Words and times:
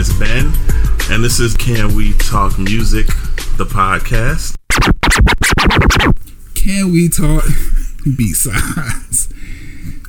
is 0.00 0.18
Ben, 0.18 0.50
and 1.10 1.22
this 1.22 1.40
is 1.40 1.54
Can 1.54 1.94
We 1.94 2.14
Talk 2.14 2.58
Music, 2.58 3.06
the 3.58 3.66
podcast. 3.66 4.56
Can 6.54 6.90
we 6.90 7.10
talk 7.10 7.44
B 8.16 8.32
sides? 8.32 9.30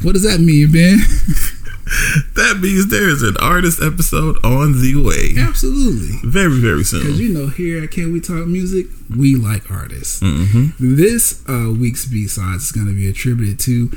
What 0.02 0.14
does 0.14 0.23
that 0.23 0.39
mean, 0.39 0.71
Ben? 0.71 1.00
That 2.36 2.59
means 2.62 2.88
there 2.88 3.09
is 3.09 3.21
an 3.21 3.36
artist 3.41 3.82
episode 3.82 4.38
on 4.46 4.82
the 4.82 4.96
way. 4.96 5.36
Absolutely. 5.38 6.20
Very, 6.23 6.58
very 6.58 6.86
soon. 6.86 7.02
Because 7.02 7.20
you 7.20 7.34
know, 7.34 7.48
here 7.48 7.84
at 7.84 7.92
Can 7.92 8.14
We 8.14 8.21
Talk 8.21 8.48
Music, 8.48 8.86
we 9.14 9.36
like 9.36 9.70
artists. 9.70 10.21
Mm-hmm. 10.21 10.96
This 10.96 11.44
uh, 11.50 11.70
week's 11.78 12.05
B 12.05 12.28
sides 12.28 12.64
is 12.64 12.71
going 12.71 12.88
to 12.88 12.94
be 12.94 13.10
attributed 13.10 13.60
to 13.62 13.92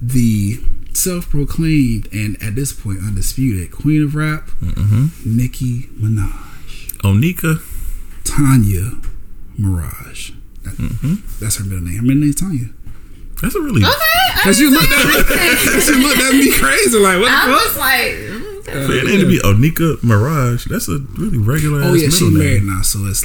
the 0.00 0.62
self-proclaimed 0.96 2.08
and 2.12 2.36
at 2.42 2.54
this 2.54 2.72
point 2.72 2.98
undisputed 3.00 3.70
queen 3.72 4.02
of 4.02 4.14
rap, 4.14 4.48
Mm-hmm. 4.62 5.36
Nicki 5.36 5.82
Minaj, 5.98 6.96
Onika. 7.02 7.60
Tanya 8.24 8.92
Maraj. 9.58 10.34
That- 10.62 10.74
Mm-hmm. 10.76 11.14
That's 11.40 11.56
her 11.56 11.64
middle 11.64 11.80
name. 11.84 11.96
Her 11.96 12.02
middle 12.02 12.20
name's 12.22 12.36
Tanya. 12.36 12.66
That's 13.42 13.54
a 13.54 13.60
really. 13.60 13.82
okay. 13.82 14.40
Cause 14.42 14.60
you 14.60 14.70
looked 14.70 14.92
at 14.92 15.06
me, 15.06 15.14
cause 15.72 15.88
you 15.88 16.02
looked 16.02 16.20
at 16.20 16.32
me 16.34 16.52
crazy 16.52 16.98
like 16.98 17.18
what 17.20 17.30
I 17.32 17.46
the 17.46 17.52
was 17.52 17.76
like, 17.76 18.12
mm, 18.12 18.86
For 18.86 18.92
your 18.92 19.04
name 19.04 19.20
to 19.20 19.26
be 19.26 19.38
Onika 19.38 19.96
Maraj, 20.02 20.64
that's 20.68 20.88
a 20.88 20.98
really 21.18 21.38
regular 21.38 21.80
Oh 21.82 21.94
ass 21.94 22.00
yeah, 22.02 22.08
middle 22.08 22.28
name. 22.30 22.38
married 22.38 22.62
now, 22.64 22.82
so 22.82 22.98
it's 23.06 23.24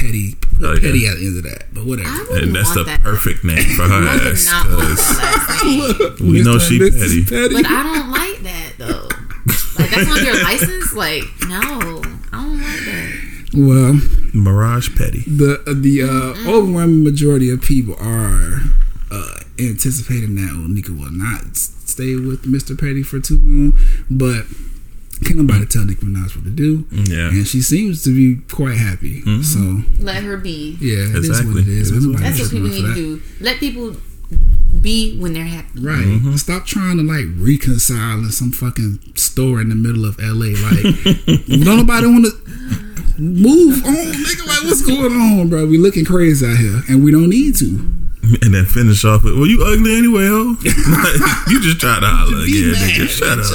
petty, 0.00 0.36
Oh, 0.62 0.72
yeah. 0.74 0.80
petty 0.80 1.06
at 1.06 1.16
the 1.18 1.26
end 1.26 1.36
of 1.38 1.44
that. 1.44 1.72
But 1.72 1.84
whatever. 1.86 2.08
I 2.08 2.40
And 2.42 2.54
that's 2.56 2.66
want 2.74 2.78
the 2.78 2.84
that. 2.84 3.00
perfect 3.02 3.44
name 3.44 3.62
for 3.76 3.84
her 3.88 3.94
I 4.08 4.16
would 4.24 4.32
ass. 4.32 4.46
not 4.46 4.66
want 4.68 4.80
'cause 4.80 5.16
that 5.16 6.16
name. 6.20 6.32
we 6.32 6.42
know 6.42 6.58
she 6.58 6.78
petty. 6.78 7.24
Petty. 7.24 7.54
But 7.62 7.66
I 7.70 7.82
don't 7.82 8.10
like 8.10 8.40
that 8.42 8.72
though. 8.78 9.08
Like 9.78 9.90
that's 9.90 10.10
on 10.10 10.24
your 10.24 10.42
license. 10.50 10.92
Like 10.94 11.24
no, 11.46 11.60
I 11.60 12.42
don't 12.42 12.60
like 12.60 12.84
that. 12.84 13.08
well, 13.54 13.92
Maraj 14.34 14.96
Petty. 14.96 15.24
the 15.26 15.62
the 15.74 16.02
uh, 16.02 16.48
overwhelming 16.50 17.02
majority 17.04 17.50
of 17.50 17.60
people 17.62 17.94
are 18.00 18.60
uh, 19.10 19.34
anticipating 19.58 20.34
that 20.36 20.50
Onika 20.54 20.90
will 20.90 21.10
not 21.12 21.56
stay 21.56 22.14
with 22.16 22.44
Mr. 22.44 22.78
Petty 22.78 23.02
for 23.02 23.18
too 23.20 23.38
long, 23.42 23.72
but 24.10 24.44
can't 25.24 25.36
nobody 25.36 25.66
tell 25.66 25.84
Nicki 25.84 26.04
Minaj 26.06 26.34
what 26.36 26.44
to 26.44 26.50
do, 26.50 26.86
Yeah. 26.90 27.28
and 27.28 27.46
she 27.46 27.60
seems 27.62 28.02
to 28.04 28.10
be 28.14 28.40
quite 28.52 28.76
happy. 28.78 29.22
So 29.42 29.82
Let 30.00 30.22
her 30.24 30.36
be. 30.36 30.76
yeah, 30.80 31.08
it 31.10 31.16
is 31.16 31.28
Exactly. 31.28 31.54
what 31.54 31.62
it 31.62 31.68
is. 31.68 31.90
It 31.90 31.96
is 31.98 32.06
what 32.06 32.12
Nobody 32.12 32.24
That's 32.24 32.40
what 32.40 32.50
should 32.50 32.62
people 32.62 32.68
need 32.68 32.82
to 32.82 32.94
do. 32.94 33.22
Let 33.40 33.58
people 33.58 33.96
be 34.80 35.18
when 35.18 35.32
they're 35.34 35.44
happy. 35.44 35.80
Right. 35.80 35.98
Mm-hmm. 36.06 36.36
Stop 36.36 36.64
trying 36.64 36.96
to 36.98 37.02
like 37.02 37.26
reconcile 37.36 38.18
in 38.18 38.30
some 38.30 38.52
fucking 38.52 39.00
store 39.16 39.60
in 39.60 39.68
the 39.68 39.74
middle 39.74 40.04
of 40.04 40.16
LA. 40.18 40.54
Like, 40.56 41.36
don't 41.64 41.76
nobody 41.76 42.06
want 42.06 42.26
to 42.26 43.20
move 43.20 43.84
on, 43.84 43.94
nigga. 43.94 44.46
Like, 44.46 44.62
what's 44.64 44.82
going 44.86 45.12
on, 45.12 45.48
bro? 45.48 45.66
We 45.66 45.76
looking 45.78 46.04
crazy 46.04 46.46
out 46.46 46.56
here, 46.56 46.82
and 46.88 47.04
we 47.04 47.10
don't 47.12 47.28
need 47.28 47.56
to. 47.56 47.66
And 48.42 48.54
then 48.54 48.64
finish 48.64 49.04
off 49.04 49.24
with, 49.24 49.34
well, 49.34 49.46
you 49.46 49.64
ugly 49.64 49.96
anyway, 49.96 50.26
ho. 50.28 50.54
you 51.50 51.60
just 51.60 51.80
try 51.80 51.98
to 51.98 52.06
holler 52.06 52.44
Be 52.46 52.70
again, 52.70 52.72
mad. 52.72 52.90
nigga. 52.90 53.08
Shut 53.08 53.38
up. 53.40 53.46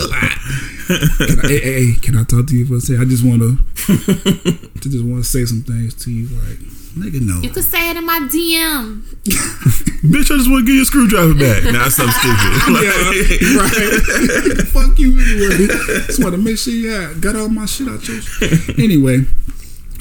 Out. 0.90 1.18
Can 1.28 1.40
I, 1.40 1.48
hey, 1.48 1.60
hey, 1.60 1.86
hey, 1.86 1.94
can 2.02 2.18
I 2.18 2.24
talk 2.24 2.48
to 2.48 2.56
you 2.56 2.66
for 2.66 2.76
a 2.76 2.80
second? 2.82 3.02
I 3.02 3.06
just 3.06 3.24
want 3.26 3.42
to, 3.42 3.58
to 4.82 4.90
just 4.90 5.04
want 5.06 5.24
to 5.24 5.30
say 5.30 5.46
some 5.46 5.62
things 5.64 5.94
to 6.06 6.12
you, 6.12 6.28
like, 6.40 6.58
nigga, 6.96 7.22
no. 7.22 7.42
You 7.42 7.50
could 7.50 7.64
say 7.64 7.90
it 7.92 7.98
in 7.98 8.06
my 8.06 8.20
DM. 8.32 9.02
Bitch, 10.06 10.32
I 10.32 10.38
just 10.38 10.50
want 10.50 10.62
to 10.62 10.66
give 10.66 10.76
you 10.76 10.82
a 10.82 10.86
screwdriver 10.86 11.34
back. 11.34 11.64
Now 11.66 11.90
something 11.90 12.14
stupid. 12.14 12.62
Like, 12.72 12.84
Yeah, 12.84 13.58
right. 13.58 14.68
Fuck 14.74 15.00
you 15.00 15.20
anyway. 15.20 15.68
Just 16.08 16.22
want 16.22 16.34
to 16.36 16.42
make 16.42 16.58
sure 16.58 16.74
you 16.74 16.92
got, 16.92 17.22
got 17.22 17.36
all 17.36 17.50
my 17.50 17.66
shit 17.66 17.88
out 17.88 18.08
your. 18.08 18.22
Anyway, 18.78 19.26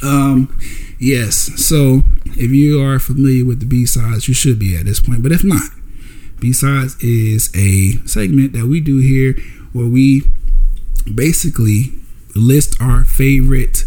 um, 0.03 0.57
yes. 0.99 1.37
So 1.65 2.03
if 2.37 2.51
you 2.51 2.81
are 2.83 2.99
familiar 2.99 3.45
with 3.45 3.61
the 3.61 3.67
B 3.67 3.87
sides, 3.87 4.29
you 4.29 4.35
should 4.35 4.59
be 4.59 4.77
at 4.77 4.85
this 4.85 5.01
point. 5.01 5.23
But 5.23 5.33
if 5.33 5.43
not, 5.45 5.63
B 6.41 6.53
sides 6.53 6.97
is 7.03 7.51
a 7.55 7.93
segment 8.07 8.53
that 8.53 8.67
we 8.67 8.81
do 8.81 8.99
here 8.99 9.35
where 9.73 9.87
we 9.89 10.23
basically 11.13 11.93
list 12.35 12.81
our 12.81 13.05
favorite 13.05 13.85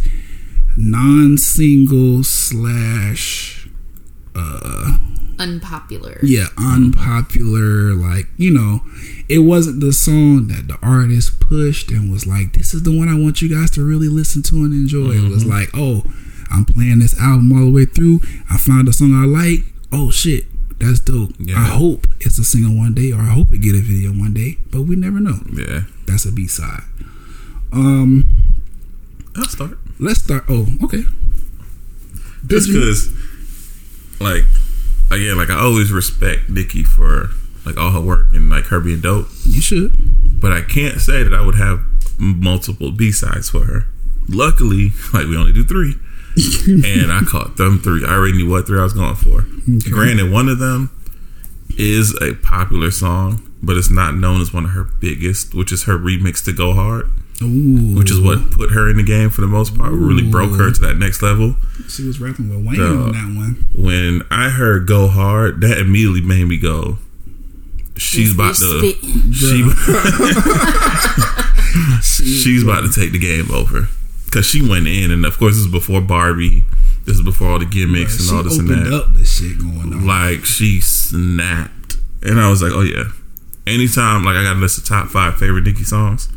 non-single 0.77 2.23
slash 2.23 3.67
uh 4.35 4.97
Unpopular. 5.39 6.19
yeah 6.23 6.47
unpopular 6.57 7.93
like 7.93 8.25
you 8.37 8.49
know 8.51 8.81
it 9.29 9.39
wasn't 9.39 9.79
the 9.81 9.93
song 9.93 10.47
that 10.47 10.67
the 10.67 10.77
artist 10.81 11.39
pushed 11.39 11.91
and 11.91 12.11
was 12.11 12.25
like 12.25 12.53
this 12.53 12.73
is 12.73 12.81
the 12.83 12.95
one 12.97 13.07
i 13.07 13.13
want 13.13 13.39
you 13.41 13.49
guys 13.49 13.69
to 13.71 13.85
really 13.85 14.07
listen 14.07 14.41
to 14.41 14.55
and 14.55 14.73
enjoy. 14.73 15.11
It 15.11 15.29
was 15.29 15.45
like 15.45 15.69
oh 15.75 16.03
i'm 16.49 16.65
playing 16.65 16.99
this 16.99 17.19
album 17.19 17.51
all 17.51 17.65
the 17.65 17.71
way 17.71 17.85
through. 17.85 18.21
I 18.49 18.57
found 18.57 18.87
a 18.87 18.93
song 18.93 19.13
i 19.13 19.25
like. 19.25 19.59
Oh 19.91 20.09
shit 20.11 20.45
that's 20.79 20.99
dope 20.99 21.31
Yeah. 21.39 21.55
i 21.57 21.65
hope 21.65 22.07
it's 22.19 22.37
a 22.37 22.43
single 22.43 22.75
one 22.77 22.93
day 22.93 23.11
or 23.11 23.19
i 23.21 23.29
hope 23.33 23.51
it 23.53 23.59
get 23.61 23.75
a 23.75 23.81
video 23.81 24.11
one 24.11 24.33
day 24.33 24.57
but 24.71 24.83
we 24.83 24.95
never 24.95 25.19
know 25.19 25.39
yeah. 25.53 25.81
that's 26.05 26.25
a 26.25 26.31
b-side 26.31 26.83
um 27.73 28.25
I'll 29.35 29.45
start. 29.45 29.77
let's 29.99 30.21
start 30.23 30.45
oh 30.49 30.67
okay 30.83 31.03
Just 32.45 32.69
because, 32.69 33.11
like, 34.21 34.43
again, 35.11 35.35
like, 35.37 35.49
I 35.49 35.59
always 35.59 35.91
respect 35.91 36.49
Nicki 36.49 36.83
for, 36.83 37.29
like, 37.65 37.75
all 37.77 37.91
her 37.91 37.99
work 38.01 38.27
and, 38.33 38.49
like, 38.49 38.65
her 38.67 38.79
being 38.79 39.01
dope. 39.01 39.27
you 39.43 39.59
should 39.61 39.91
But 40.41 40.53
I 40.53 40.61
can't 40.61 41.01
say 41.01 41.23
that 41.23 41.33
I 41.33 41.41
would 41.45 41.55
have 41.55 41.81
multiple 42.17 42.91
B-sides 42.91 43.49
for 43.49 43.65
her. 43.65 43.87
Luckily, 44.29 44.91
like, 45.13 45.27
we 45.27 45.35
only 45.37 45.51
do 45.53 45.63
three. 45.65 45.95
And 46.37 47.11
I 47.11 47.21
caught 47.27 47.57
them 47.57 47.79
three. 47.79 48.05
I 48.05 48.13
already 48.13 48.37
knew 48.37 48.49
what 48.49 48.67
three 48.67 48.79
I 48.79 48.83
was 48.83 48.93
going 48.93 49.15
for. 49.15 49.45
Granted, 49.89 50.31
one 50.31 50.47
of 50.49 50.59
them 50.59 50.91
is 51.77 52.15
a 52.21 52.33
popular 52.35 52.91
song, 52.91 53.41
but 53.61 53.75
it's 53.77 53.89
not 53.89 54.15
known 54.15 54.41
as 54.41 54.53
one 54.53 54.65
of 54.65 54.71
her 54.71 54.83
biggest, 54.83 55.53
which 55.53 55.71
is 55.71 55.83
her 55.83 55.97
remix 55.97 56.43
to 56.45 56.53
Go 56.53 56.73
Hard, 56.73 57.05
Ooh, 57.41 57.95
which 57.97 58.09
is 58.11 58.19
what 58.21 58.51
put 58.51 58.71
her 58.71 58.89
in 58.89 58.97
the 58.97 59.03
game 59.03 59.29
for 59.29 59.41
the 59.41 59.47
most 59.47 59.75
part, 59.77 59.91
really 59.91 60.29
broke 60.29 60.55
her 60.57 60.71
to 60.71 60.81
that 60.81 60.97
next 60.97 61.21
level. 61.21 61.55
she 61.87 62.05
was 62.05 62.19
rapping 62.19 62.49
with 62.49 62.65
Wayne 62.65 62.77
Duh. 62.77 63.03
on 63.03 63.11
that 63.11 63.35
one. 63.35 63.65
When 63.75 64.23
I 64.31 64.49
heard 64.49 64.87
Go 64.87 65.07
Hard, 65.07 65.61
that 65.61 65.77
immediately 65.77 66.21
made 66.21 66.45
me 66.45 66.57
go, 66.57 66.97
she's 67.95 68.33
about 68.33 68.55
to. 68.55 68.93
She, 69.33 69.63
she's 72.01 72.63
about 72.63 72.81
to 72.81 72.91
take 72.91 73.11
the 73.11 73.19
game 73.19 73.51
over 73.51 73.87
because 74.27 74.45
she 74.45 74.61
went 74.61 74.85
in, 74.87 75.09
and 75.11 75.25
of 75.25 75.37
course 75.39 75.55
this 75.55 75.65
is 75.65 75.71
before 75.71 76.01
Barbie. 76.01 76.63
This 77.05 77.15
is 77.17 77.23
before 77.23 77.49
all 77.51 77.59
the 77.59 77.65
gimmicks 77.65 78.19
and 78.19 78.37
all 78.37 78.43
this 78.43 78.57
and 78.59 78.69
opened 78.69 78.85
that. 78.87 78.93
up 78.93 79.13
the 79.13 79.23
shit 79.25 79.57
going 79.57 79.93
on. 79.93 80.05
Like 80.05 80.45
she 80.45 80.79
snapped, 80.81 81.95
and 82.21 82.39
I 82.39 82.49
was 82.49 82.61
like, 82.61 82.73
oh 82.73 82.81
yeah. 82.81 83.05
Anytime 83.65 84.23
like 84.23 84.35
I 84.35 84.43
got 84.43 84.55
a 84.55 84.59
list 84.59 84.77
of 84.77 84.85
top 84.85 85.07
five 85.09 85.37
favorite 85.37 85.63
Nicki 85.65 85.83
songs, 85.83 86.29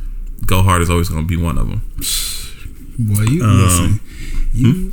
Go 0.46 0.62
Hard 0.62 0.82
is 0.82 0.88
always 0.90 1.08
going 1.08 1.22
to 1.22 1.28
be 1.28 1.36
one 1.36 1.58
of 1.58 1.68
them. 1.68 1.82
Boy, 2.98 3.22
you 3.22 3.42
Um, 3.44 3.58
listen. 3.60 4.00
You, 4.52 4.92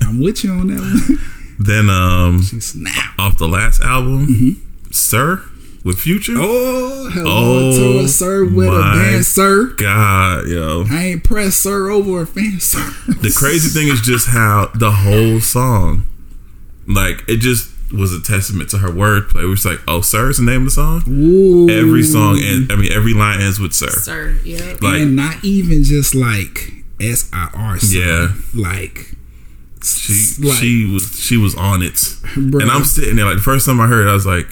I'm 0.08 0.20
with 0.20 0.42
you 0.44 0.50
on 0.52 0.68
that 0.68 0.80
one. 0.80 1.18
Then 1.58 1.90
um, 1.90 2.42
She 2.42 2.60
snapped. 2.60 3.18
off 3.18 3.36
the 3.38 3.48
last 3.48 3.80
album, 3.82 4.62
Sir 4.90 5.42
with 5.84 5.98
Future. 5.98 6.34
Oh, 6.36 7.10
hello 7.12 7.70
Oh, 7.70 7.72
to 7.76 7.98
a 7.98 8.02
oh 8.02 8.06
sir 8.06 8.44
with 8.44 8.68
a 8.68 8.70
my 8.72 8.94
band, 8.94 9.24
sir. 9.24 9.66
God, 9.76 10.46
yo. 10.48 10.84
I 10.90 11.04
ain't 11.04 11.24
pressed 11.24 11.60
sir 11.62 11.90
over 11.90 12.22
a 12.22 12.26
fan, 12.26 12.60
sir. 12.60 12.78
The 13.06 13.32
crazy 13.36 13.68
thing 13.70 13.88
is 13.92 14.00
just 14.00 14.28
how 14.28 14.70
the 14.74 14.90
whole 14.90 15.40
song, 15.40 16.06
like, 16.86 17.22
it 17.28 17.38
just 17.38 17.70
was 17.92 18.12
a 18.12 18.20
testament 18.20 18.68
to 18.70 18.78
her 18.78 18.88
wordplay. 18.90 19.44
It 19.44 19.46
was 19.46 19.64
like, 19.64 19.78
oh, 19.88 20.02
Sir 20.02 20.28
is 20.30 20.36
the 20.38 20.44
name 20.44 20.58
of 20.62 20.64
the 20.66 20.70
song. 20.72 21.02
Ooh. 21.08 21.70
Every 21.70 22.02
song, 22.02 22.38
and 22.42 22.70
I 22.70 22.76
mean, 22.76 22.92
every 22.92 23.14
line 23.14 23.40
ends 23.40 23.58
with 23.58 23.72
Sir. 23.72 23.88
Sir. 23.88 24.36
yeah. 24.44 24.76
Like, 24.82 25.00
and 25.00 25.16
not 25.16 25.42
even 25.42 25.84
just 25.84 26.14
like 26.14 26.72
S 27.00 27.30
I 27.32 27.48
R. 27.54 27.78
sir, 27.78 27.96
Yeah. 27.98 28.34
like 28.54 29.14
she 29.82 30.42
like, 30.44 30.58
she 30.58 30.90
was 30.92 31.18
she 31.18 31.36
was 31.36 31.54
on 31.54 31.82
it, 31.82 31.94
Bruh. 31.94 32.60
and 32.62 32.70
I'm 32.70 32.84
sitting 32.84 33.14
there 33.16 33.24
like 33.24 33.36
the 33.36 33.42
first 33.42 33.64
time 33.64 33.80
I 33.80 33.86
heard 33.86 34.06
it, 34.06 34.10
I 34.10 34.14
was 34.14 34.26
like. 34.26 34.48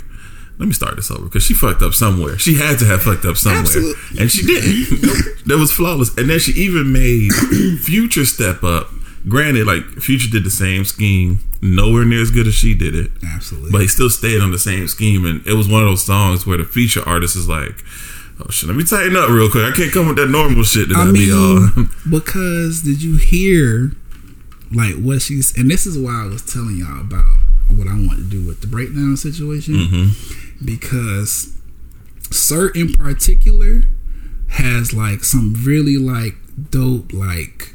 Let 0.59 0.67
me 0.67 0.73
start 0.73 0.97
this 0.97 1.11
over 1.11 1.25
because 1.25 1.43
she 1.43 1.53
fucked 1.55 1.83
up 1.83 1.93
somewhere. 1.93 2.39
She 2.39 2.55
had 2.55 2.79
to 2.79 2.87
have 2.87 3.03
fucked 3.03 3.25
up 3.27 3.37
somewhere, 3.37 3.61
Absolutely. 3.63 4.21
and 4.21 4.31
she 4.31 4.47
didn't. 4.47 5.47
that 5.47 5.59
was 5.59 5.71
flawless. 5.73 6.17
And 6.17 6.31
then 6.31 6.39
she 6.39 6.53
even 6.53 6.93
made 6.93 7.31
Future 7.83 8.25
step 8.25 8.63
up. 8.65 8.89
Granted, 9.29 9.67
like 9.67 9.83
Future 10.01 10.31
did 10.31 10.45
the 10.45 10.51
same 10.51 10.85
scheme, 10.85 11.41
nowhere 11.61 12.05
near 12.05 12.23
as 12.23 12.31
good 12.31 12.47
as 12.47 12.55
she 12.55 12.75
did 12.75 12.95
it. 12.95 13.11
absolutely. 13.35 13.71
but 13.73 13.81
he 13.83 13.89
still 13.89 14.09
stayed 14.09 14.41
on 14.41 14.51
the 14.53 14.59
same 14.59 14.87
scheme. 14.89 15.27
And 15.27 15.45
it 15.47 15.55
was 15.55 15.69
one 15.69 15.83
of 15.83 15.89
those 15.89 16.05
songs 16.07 16.47
where 16.47 16.57
the 16.57 16.65
feature 16.65 17.03
artist 17.07 17.35
is 17.37 17.49
like, 17.49 17.85
"Oh 18.41 18.49
shit, 18.51 18.69
let 18.69 18.77
me 18.79 18.85
tighten 18.85 19.17
up 19.17 19.29
real 19.29 19.51
quick. 19.51 19.65
I 19.65 19.77
can't 19.77 19.93
come 19.93 20.07
with 20.07 20.17
that 20.17 20.31
normal 20.31 20.63
shit 20.63 20.89
that 20.89 20.97
I, 20.97 21.09
I 21.09 21.13
be 21.13 21.31
on." 21.33 21.75
mean, 21.77 21.91
because 22.11 22.83
did 22.83 23.03
you 23.03 23.17
hear 23.19 23.93
like 24.73 24.95
what 24.95 25.21
she's 25.23 25.55
and 25.59 25.71
this 25.71 25.85
is 25.87 25.99
why 25.99 26.23
I 26.25 26.27
was 26.29 26.43
telling 26.43 26.77
y'all 26.79 27.01
about 27.01 27.25
what 27.69 27.89
I 27.89 27.95
want 27.95 28.19
to 28.19 28.25
do 28.25 28.47
with 28.47 28.61
the 28.61 28.69
breakdown 28.69 29.17
situation 29.17 29.75
Mm-hmm. 29.75 30.46
Because 30.65 31.57
Sir 32.31 32.69
in 32.71 32.93
particular 32.93 33.83
has 34.49 34.93
like 34.93 35.23
some 35.25 35.55
really 35.65 35.97
like 35.99 36.35
dope 36.71 37.13
like 37.13 37.75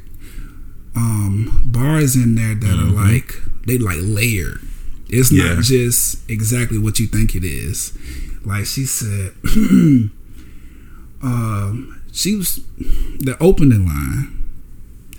um 0.95 1.61
bars 1.65 2.15
in 2.15 2.35
there 2.35 2.55
that 2.55 2.79
are 2.79 2.85
like 2.91 3.33
they 3.65 3.77
like 3.77 3.99
layered. 4.01 4.59
It's 5.09 5.31
Yeah. 5.31 5.55
not 5.55 5.63
just 5.63 6.29
exactly 6.29 6.77
what 6.77 6.99
you 6.99 7.07
think 7.07 7.35
it 7.35 7.43
is. 7.43 7.97
Like 8.45 8.65
she 8.65 8.85
said, 8.85 9.33
um, 11.21 12.01
she 12.11 12.35
was 12.35 12.59
the 13.19 13.37
opening 13.39 13.85
line. 13.85 14.37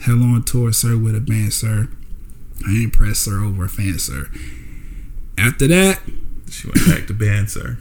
Hello 0.00 0.26
on 0.34 0.42
tour, 0.44 0.72
sir, 0.72 0.96
with 0.96 1.14
a 1.14 1.20
band, 1.20 1.52
sir. 1.52 1.88
I 2.66 2.70
ain't 2.72 2.92
press 2.92 3.18
sir 3.20 3.42
over 3.44 3.64
a 3.66 3.68
fan, 3.68 3.98
sir. 3.98 4.28
After 5.38 5.66
that, 5.68 6.00
She 6.52 6.69
went 6.69 6.87
back 6.87 7.06
to 7.06 7.14
band, 7.14 7.50
sir. 7.50 7.78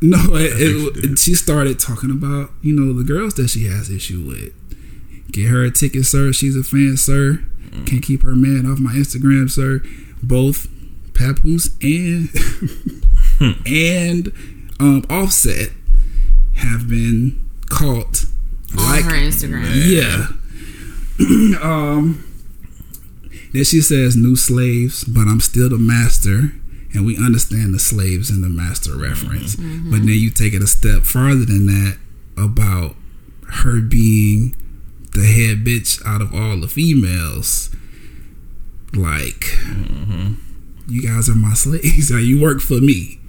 no, 0.00 0.18
it, 0.36 0.52
it, 0.56 1.18
she 1.18 1.32
she 1.32 1.34
started 1.34 1.78
talking 1.78 2.10
about 2.10 2.50
you 2.62 2.74
know 2.78 2.92
the 2.92 3.04
girls 3.04 3.34
that 3.34 3.48
she 3.48 3.64
has 3.66 3.90
issue 3.90 4.22
with. 4.26 4.52
Get 5.32 5.48
her 5.48 5.64
a 5.64 5.70
ticket, 5.70 6.04
sir. 6.06 6.32
She's 6.32 6.56
a 6.56 6.62
fan, 6.62 6.96
sir. 6.96 7.44
Mm. 7.70 7.86
Can't 7.86 8.02
keep 8.02 8.22
her 8.22 8.34
man 8.34 8.70
off 8.70 8.78
my 8.78 8.92
Instagram, 8.92 9.50
sir. 9.50 9.82
Both 10.22 10.68
Papoose 11.14 11.70
and 11.82 12.28
and 13.66 14.32
um, 14.78 15.04
Offset 15.10 15.70
have 16.56 16.88
been 16.88 17.42
caught 17.68 18.24
on 18.78 18.86
like 18.90 19.04
her 19.04 19.12
Instagram. 19.12 19.72
yeah. 19.86 20.28
um. 21.62 22.22
Then 23.52 23.64
she 23.64 23.80
says, 23.80 24.16
"New 24.16 24.36
slaves, 24.36 25.04
but 25.04 25.22
I'm 25.22 25.40
still 25.40 25.70
the 25.70 25.78
master." 25.78 26.52
And 26.96 27.04
we 27.04 27.16
understand 27.18 27.74
the 27.74 27.78
slaves 27.78 28.30
and 28.30 28.42
the 28.42 28.48
master 28.48 28.96
reference. 28.96 29.56
Mm-hmm. 29.56 29.70
Mm-hmm. 29.70 29.90
But 29.90 29.98
then 29.98 30.08
you 30.08 30.30
take 30.30 30.54
it 30.54 30.62
a 30.62 30.66
step 30.66 31.02
farther 31.02 31.44
than 31.44 31.66
that 31.66 31.98
about 32.36 32.96
her 33.48 33.80
being 33.80 34.56
the 35.12 35.24
head 35.26 35.64
bitch 35.64 36.04
out 36.06 36.22
of 36.22 36.34
all 36.34 36.58
the 36.60 36.68
females. 36.68 37.70
Like, 38.94 39.40
mm-hmm. 39.64 40.34
you 40.88 41.02
guys 41.02 41.28
are 41.28 41.34
my 41.34 41.54
slaves. 41.54 42.10
Like, 42.10 42.24
you 42.24 42.40
work 42.40 42.60
for 42.60 42.80
me. 42.80 43.20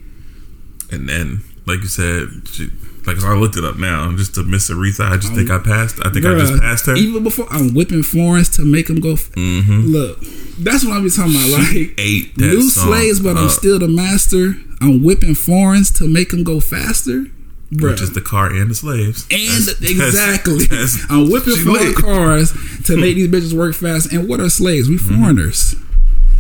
And 0.92 1.10
then, 1.10 1.44
like 1.68 1.82
you 1.82 1.88
said, 1.88 2.48
she, 2.48 2.70
like 3.06 3.22
I 3.24 3.34
looked 3.36 3.58
it 3.58 3.64
up 3.66 3.78
now, 3.78 4.12
just 4.16 4.36
to 4.36 4.44
Miss 4.44 4.70
Aretha. 4.70 5.12
I 5.12 5.18
just 5.18 5.34
think 5.34 5.50
I 5.52 5.60
passed. 5.60 5.98
I 6.06 6.10
think 6.10 6.26
I 6.26 6.34
just 6.38 6.60
passed 6.62 6.86
her. 6.88 6.96
Even 6.96 7.24
before 7.24 7.46
I'm 7.52 7.74
whipping 7.74 8.04
Florence 8.04 8.50
to 8.58 8.66
make 8.66 8.90
him 8.90 9.00
go. 9.00 9.12
F- 9.14 9.32
Mm-hmm. 9.32 9.82
Look, 9.92 10.20
that's 10.60 10.84
what 10.84 10.94
I'm 10.98 11.04
be 11.04 11.10
talking 11.10 11.36
about. 11.36 11.50
Like, 11.60 11.94
Ate 12.00 12.34
that 12.36 12.42
new 12.46 12.62
song 12.70 12.88
slaves, 12.88 13.20
but 13.20 13.38
I'm 13.38 13.50
still 13.50 13.80
the 13.80 13.88
master. 13.88 14.56
I'm 14.82 15.04
whipping 15.04 15.36
Florence 15.36 15.92
to 16.00 16.08
make 16.08 16.32
him 16.34 16.44
go 16.44 16.60
faster, 16.60 17.26
bro. 17.72 17.92
which 17.92 18.02
is 18.02 18.14
the 18.14 18.22
car 18.22 18.48
and 18.52 18.70
the 18.72 18.76
slaves. 18.76 19.26
and 19.32 19.42
That's- 19.42 19.66
that's- 19.66 19.92
exactly, 19.92 20.66
that's- 20.66 20.98
I'm 21.10 21.30
whipping 21.32 21.56
she 21.56 21.64
foreign 21.66 21.86
lit. 21.88 21.96
cars 21.96 22.54
to 22.86 22.96
make 22.98 23.16
these 23.16 23.28
bitches 23.34 23.54
work 23.54 23.74
fast. 23.76 24.12
And 24.14 24.28
what 24.30 24.40
are 24.40 24.50
slaves? 24.50 24.90
We 24.90 24.98
foreigners, 24.98 25.76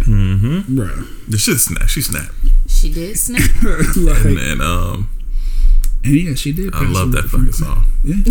Mm-hmm. 0.02 0.76
bro. 0.76 0.88
The 1.28 1.38
shit 1.38 1.58
snapped. 1.60 1.90
She 1.90 2.02
snapped. 2.02 2.34
She 2.68 2.92
did 2.94 3.18
snap. 3.18 3.42
like, 3.98 4.26
And 4.26 4.38
then 4.38 4.62
um, 4.62 5.10
and 6.08 6.16
yeah, 6.16 6.34
she 6.36 6.52
did. 6.54 6.74
I 6.74 6.80
pass 6.80 6.94
love 6.94 7.12
that 7.14 7.24
fucking 7.26 7.52
song. 7.54 7.86
Yeah. 8.04 8.16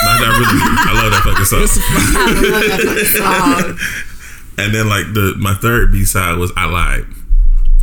Like, 0.00 0.20
I 0.22 0.30
really, 0.32 0.60
I 0.62 0.92
love 1.02 1.12
that 1.12 1.22
fucking 1.24 1.44
song. 1.44 1.58
I 1.60 2.50
love 2.50 2.68
that 2.68 2.80
fucking 2.80 3.76
song. 3.76 4.64
And 4.64 4.74
then 4.74 4.88
like 4.88 5.06
the 5.12 5.34
my 5.38 5.54
third 5.54 5.92
B 5.92 6.04
side 6.04 6.38
was 6.38 6.52
I 6.56 6.64
lied, 6.66 7.04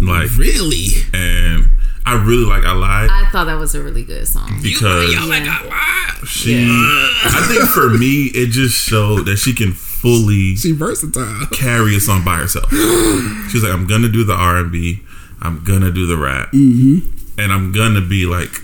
like, 0.02 0.36
really? 0.38 0.88
and 1.14 1.70
I 2.06 2.14
really 2.24 2.46
like 2.46 2.64
I 2.66 2.72
lied 2.74 3.10
I 3.12 3.30
thought 3.32 3.46
that 3.46 3.60
was 3.60 3.76
a 3.76 3.84
really 3.84 4.04
good 4.04 4.28
song. 4.28 4.60
because 4.64 5.14
Y'all 5.14 5.28
like 5.28 5.44
I 5.46 5.64
lied. 5.64 6.28
she. 6.28 6.56
I 6.66 7.46
think 7.48 7.64
for 7.70 7.90
me, 7.90 8.26
it 8.34 8.48
just 8.50 8.76
showed 8.76 9.26
that 9.26 9.38
she 9.38 9.54
can 9.54 9.74
fully 9.74 10.56
She 10.58 10.72
versatile. 10.72 11.46
carry 11.52 11.96
a 11.96 12.00
song 12.00 12.24
by 12.26 12.38
herself. 12.38 12.70
She's 13.52 13.64
like, 13.64 13.74
I'm 13.74 13.86
gonna 13.88 14.10
do 14.10 14.24
the 14.24 14.34
R 14.36 14.58
and 14.58 14.72
B, 14.72 15.02
I'm 15.42 15.64
gonna 15.64 15.92
do 15.92 16.06
the 16.08 16.18
rap, 16.18 16.52
Mm-hmm. 16.52 17.40
and 17.40 17.52
I'm 17.54 17.72
gonna 17.72 18.02
be 18.02 18.26
like, 18.26 18.62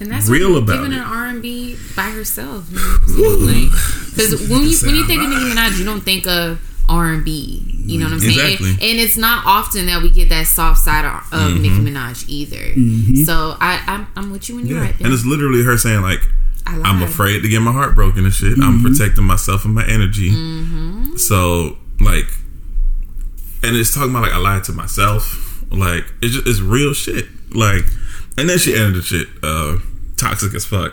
And 0.00 0.10
that's 0.10 0.28
Real 0.28 0.52
what 0.52 0.62
about 0.62 0.76
giving 0.76 0.92
it. 0.92 0.98
an 0.98 1.04
R 1.04 1.26
and 1.26 1.42
B 1.42 1.76
by 1.94 2.10
herself. 2.10 2.66
Absolutely. 2.72 3.68
Because 4.10 4.48
when 4.48 4.62
you 4.62 4.76
when 4.82 4.94
you 4.96 5.06
think 5.06 5.22
of 5.22 5.28
Nicki 5.28 5.44
Minaj, 5.44 5.78
you 5.78 5.84
don't 5.84 6.00
think 6.00 6.26
of 6.26 6.60
R 6.88 7.12
and 7.12 7.24
B. 7.24 7.62
You 7.84 7.98
know 7.98 8.06
what 8.06 8.14
I'm 8.14 8.20
saying? 8.20 8.32
Exactly. 8.32 8.70
And, 8.70 8.82
and 8.82 9.00
it's 9.00 9.16
not 9.16 9.44
often 9.46 9.86
that 9.86 10.02
we 10.02 10.10
get 10.10 10.28
that 10.30 10.46
soft 10.46 10.80
side 10.80 11.04
of, 11.04 11.14
of 11.32 11.52
mm-hmm. 11.52 11.62
Nicki 11.62 11.74
Minaj 11.76 12.28
either. 12.28 12.56
Mm-hmm. 12.56 13.22
So 13.24 13.56
I 13.60 13.82
I'm, 13.86 14.06
I'm 14.16 14.32
with 14.32 14.48
you 14.48 14.56
when 14.56 14.66
you're 14.66 14.78
yeah. 14.78 14.84
right. 14.86 14.98
There. 14.98 15.06
And 15.06 15.14
it's 15.14 15.24
literally 15.24 15.62
her 15.62 15.76
saying 15.76 16.02
like, 16.02 16.20
I 16.66 16.76
lied. 16.76 16.86
I'm 16.86 17.02
afraid 17.02 17.42
to 17.42 17.48
get 17.48 17.60
my 17.60 17.72
heart 17.72 17.94
broken 17.94 18.24
and 18.24 18.34
shit. 18.34 18.52
I'm 18.58 18.78
mm-hmm. 18.78 18.86
protecting 18.86 19.24
myself 19.24 19.64
and 19.64 19.74
my 19.74 19.86
energy. 19.86 20.30
So 21.18 21.78
like, 22.00 22.26
and 23.62 23.76
it's 23.76 23.94
talking 23.94 24.10
about 24.10 24.22
like 24.22 24.32
I 24.32 24.38
lied 24.38 24.64
to 24.64 24.72
myself. 24.72 25.62
Like 25.70 26.04
it's 26.22 26.34
just, 26.34 26.46
it's 26.46 26.60
real 26.60 26.94
shit. 26.94 27.26
Like, 27.52 27.84
and 28.38 28.48
then 28.48 28.58
she 28.58 28.74
ended 28.74 28.96
the 28.96 29.02
shit 29.02 29.28
uh, 29.42 29.78
toxic 30.20 30.54
as 30.54 30.64
fuck. 30.64 30.92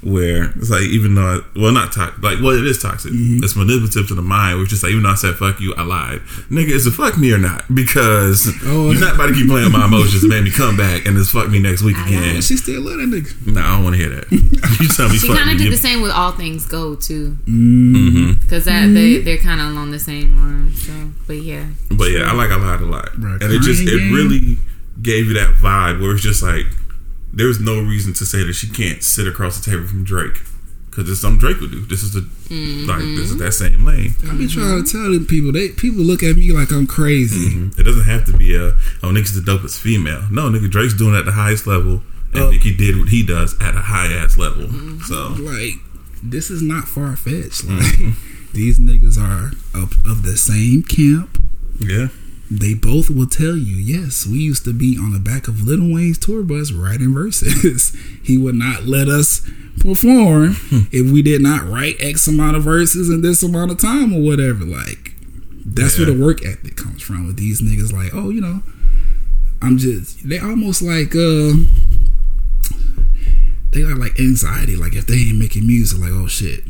Where 0.00 0.52
it's 0.54 0.70
like 0.70 0.82
even 0.82 1.16
though 1.16 1.26
I, 1.26 1.58
well 1.58 1.72
not 1.72 1.90
toxic 1.90 2.22
like 2.22 2.38
well 2.40 2.54
it 2.56 2.64
is 2.64 2.80
toxic 2.80 3.10
mm-hmm. 3.10 3.42
it's 3.42 3.56
manipulative 3.56 4.06
to 4.06 4.14
the 4.14 4.22
mind 4.22 4.54
where 4.54 4.62
it's 4.62 4.70
just 4.70 4.84
like 4.84 4.92
even 4.92 5.02
though 5.02 5.10
I 5.10 5.16
said 5.16 5.34
fuck 5.34 5.58
you 5.60 5.74
I 5.74 5.82
lied 5.82 6.20
nigga 6.54 6.68
is 6.70 6.86
it 6.86 6.92
fuck 6.92 7.18
me 7.18 7.32
or 7.32 7.38
not 7.38 7.64
because 7.74 8.46
Oh. 8.64 8.92
you're 8.92 9.00
not 9.00 9.16
about 9.16 9.26
to 9.26 9.34
keep 9.34 9.48
playing 9.48 9.64
with 9.64 9.72
my 9.72 9.86
emotions 9.86 10.22
and 10.22 10.30
make 10.32 10.44
me 10.44 10.52
come 10.52 10.76
back 10.76 11.04
and 11.04 11.18
it's 11.18 11.30
fuck 11.32 11.50
me 11.50 11.58
next 11.58 11.82
week 11.82 11.96
I 11.98 12.06
again 12.06 12.34
lied. 12.34 12.44
She 12.44 12.56
still 12.56 12.80
love 12.82 12.98
that 12.98 13.08
nigga. 13.10 13.46
no 13.52 13.60
I 13.60 13.74
don't 13.74 13.82
want 13.82 13.96
to 13.96 14.00
hear 14.00 14.10
that 14.14 14.30
you 14.30 14.86
tell 14.94 15.08
me 15.08 15.16
She 15.18 15.26
kind 15.34 15.50
of 15.50 15.58
did 15.58 15.64
you- 15.64 15.70
the 15.72 15.76
same 15.76 16.00
with 16.00 16.12
All 16.12 16.30
Things 16.30 16.64
Go 16.64 16.94
too, 16.94 17.36
mm-hmm. 17.42 18.06
Mhm. 18.06 18.40
because 18.40 18.66
that 18.66 18.86
they 18.94 19.14
mm-hmm. 19.18 19.24
they're 19.24 19.38
kind 19.38 19.60
of 19.60 19.66
along 19.74 19.90
the 19.90 19.98
same 19.98 20.38
line. 20.38 20.72
So, 20.74 20.92
but 21.26 21.42
yeah, 21.42 21.66
But 21.90 22.12
yeah, 22.14 22.30
I 22.30 22.34
like 22.34 22.50
I 22.52 22.56
lied 22.56 22.82
a 22.82 22.86
lot, 22.86 23.08
Right. 23.18 23.42
and 23.42 23.52
it 23.52 23.62
just 23.62 23.82
it 23.82 24.12
really 24.14 24.58
gave 25.02 25.26
you 25.26 25.34
that 25.34 25.54
vibe 25.56 26.00
where 26.00 26.12
it's 26.14 26.22
just 26.22 26.40
like 26.40 26.66
there's 27.32 27.60
no 27.60 27.80
reason 27.80 28.12
to 28.14 28.26
say 28.26 28.42
that 28.44 28.54
she 28.54 28.68
can't 28.68 29.02
sit 29.02 29.26
across 29.26 29.58
the 29.58 29.70
table 29.70 29.86
from 29.86 30.04
Drake 30.04 30.38
because 30.90 31.08
it's 31.10 31.20
something 31.20 31.38
Drake 31.38 31.60
would 31.60 31.70
do. 31.70 31.86
This 31.86 32.02
is 32.02 32.12
the 32.14 32.20
like 32.20 32.98
this 33.00 33.30
is 33.30 33.32
mm-hmm. 33.32 33.38
that 33.44 33.52
same 33.52 33.84
lane. 33.84 34.14
I 34.28 34.34
be 34.36 34.48
trying 34.48 34.82
to 34.82 34.90
tell 34.90 35.12
them 35.12 35.26
people. 35.26 35.52
They 35.52 35.68
people 35.68 36.02
look 36.02 36.22
at 36.22 36.36
me 36.36 36.52
like 36.52 36.72
I'm 36.72 36.86
crazy. 36.86 37.54
Mhm. 37.54 37.78
It 37.78 37.84
doesn't 37.84 38.04
have 38.04 38.24
to 38.26 38.32
be 38.36 38.54
a 38.54 38.68
oh 39.02 39.12
nigga's 39.12 39.40
the 39.40 39.48
dopest 39.48 39.78
female. 39.78 40.22
No, 40.30 40.48
nigga 40.50 40.68
Drake's 40.70 40.94
doing 40.94 41.14
it 41.14 41.18
at 41.18 41.24
the 41.26 41.32
highest 41.32 41.66
level, 41.66 42.02
and 42.32 42.42
Oh. 42.42 42.50
Nicki 42.50 42.74
did 42.74 42.98
what 42.98 43.08
he 43.10 43.22
does 43.24 43.54
at 43.60 43.76
a 43.76 43.80
high 43.80 44.12
ass 44.12 44.36
level. 44.36 44.64
Mm-hmm. 44.64 45.00
So 45.02 45.40
Like 45.40 45.74
this 46.22 46.50
is 46.50 46.62
not 46.62 46.88
far 46.88 47.14
fetched. 47.14 47.66
Mm-hmm. 47.66 48.06
Like 48.06 48.14
these 48.52 48.80
niggas 48.80 49.18
are 49.18 49.52
of, 49.78 49.92
of 50.04 50.22
the 50.24 50.36
same 50.36 50.82
camp. 50.82 51.38
yeah, 51.78 52.08
They 52.50 52.72
both 52.72 53.10
will 53.10 53.26
tell 53.26 53.56
you, 53.56 53.76
yes, 53.76 54.26
we 54.26 54.38
used 54.38 54.64
to 54.64 54.72
be 54.72 54.96
on 54.98 55.12
the 55.12 55.18
back 55.18 55.48
of 55.48 55.66
Little 55.66 55.92
Wayne's 55.92 56.18
tour 56.18 56.42
bus 56.42 56.72
writing 56.72 57.12
verses. 57.12 57.94
he 58.22 58.38
would 58.38 58.54
not 58.54 58.84
let 58.84 59.08
us 59.08 59.48
perform 59.78 60.56
if 60.90 61.12
we 61.12 61.20
did 61.22 61.42
not 61.42 61.68
write 61.68 61.96
X 62.00 62.26
amount 62.26 62.56
of 62.56 62.64
verses 62.64 63.10
in 63.10 63.20
this 63.20 63.42
amount 63.42 63.70
of 63.70 63.78
time 63.78 64.14
or 64.14 64.20
whatever. 64.20 64.64
Like, 64.64 65.14
that's 65.64 65.98
where 65.98 66.06
the 66.06 66.18
work 66.18 66.44
ethic 66.44 66.76
comes 66.76 67.02
from 67.02 67.26
with 67.26 67.36
these 67.36 67.60
niggas. 67.60 67.92
Like, 67.92 68.14
oh, 68.14 68.30
you 68.30 68.40
know, 68.40 68.62
I'm 69.60 69.76
just, 69.76 70.26
they 70.26 70.38
almost 70.38 70.80
like, 70.80 71.14
uh, 71.14 71.52
they 73.72 73.82
got 73.82 73.98
like 73.98 74.18
anxiety. 74.18 74.74
Like, 74.74 74.94
if 74.94 75.06
they 75.06 75.16
ain't 75.16 75.38
making 75.38 75.66
music, 75.66 76.00
like, 76.00 76.12
oh 76.12 76.26
shit. 76.26 76.64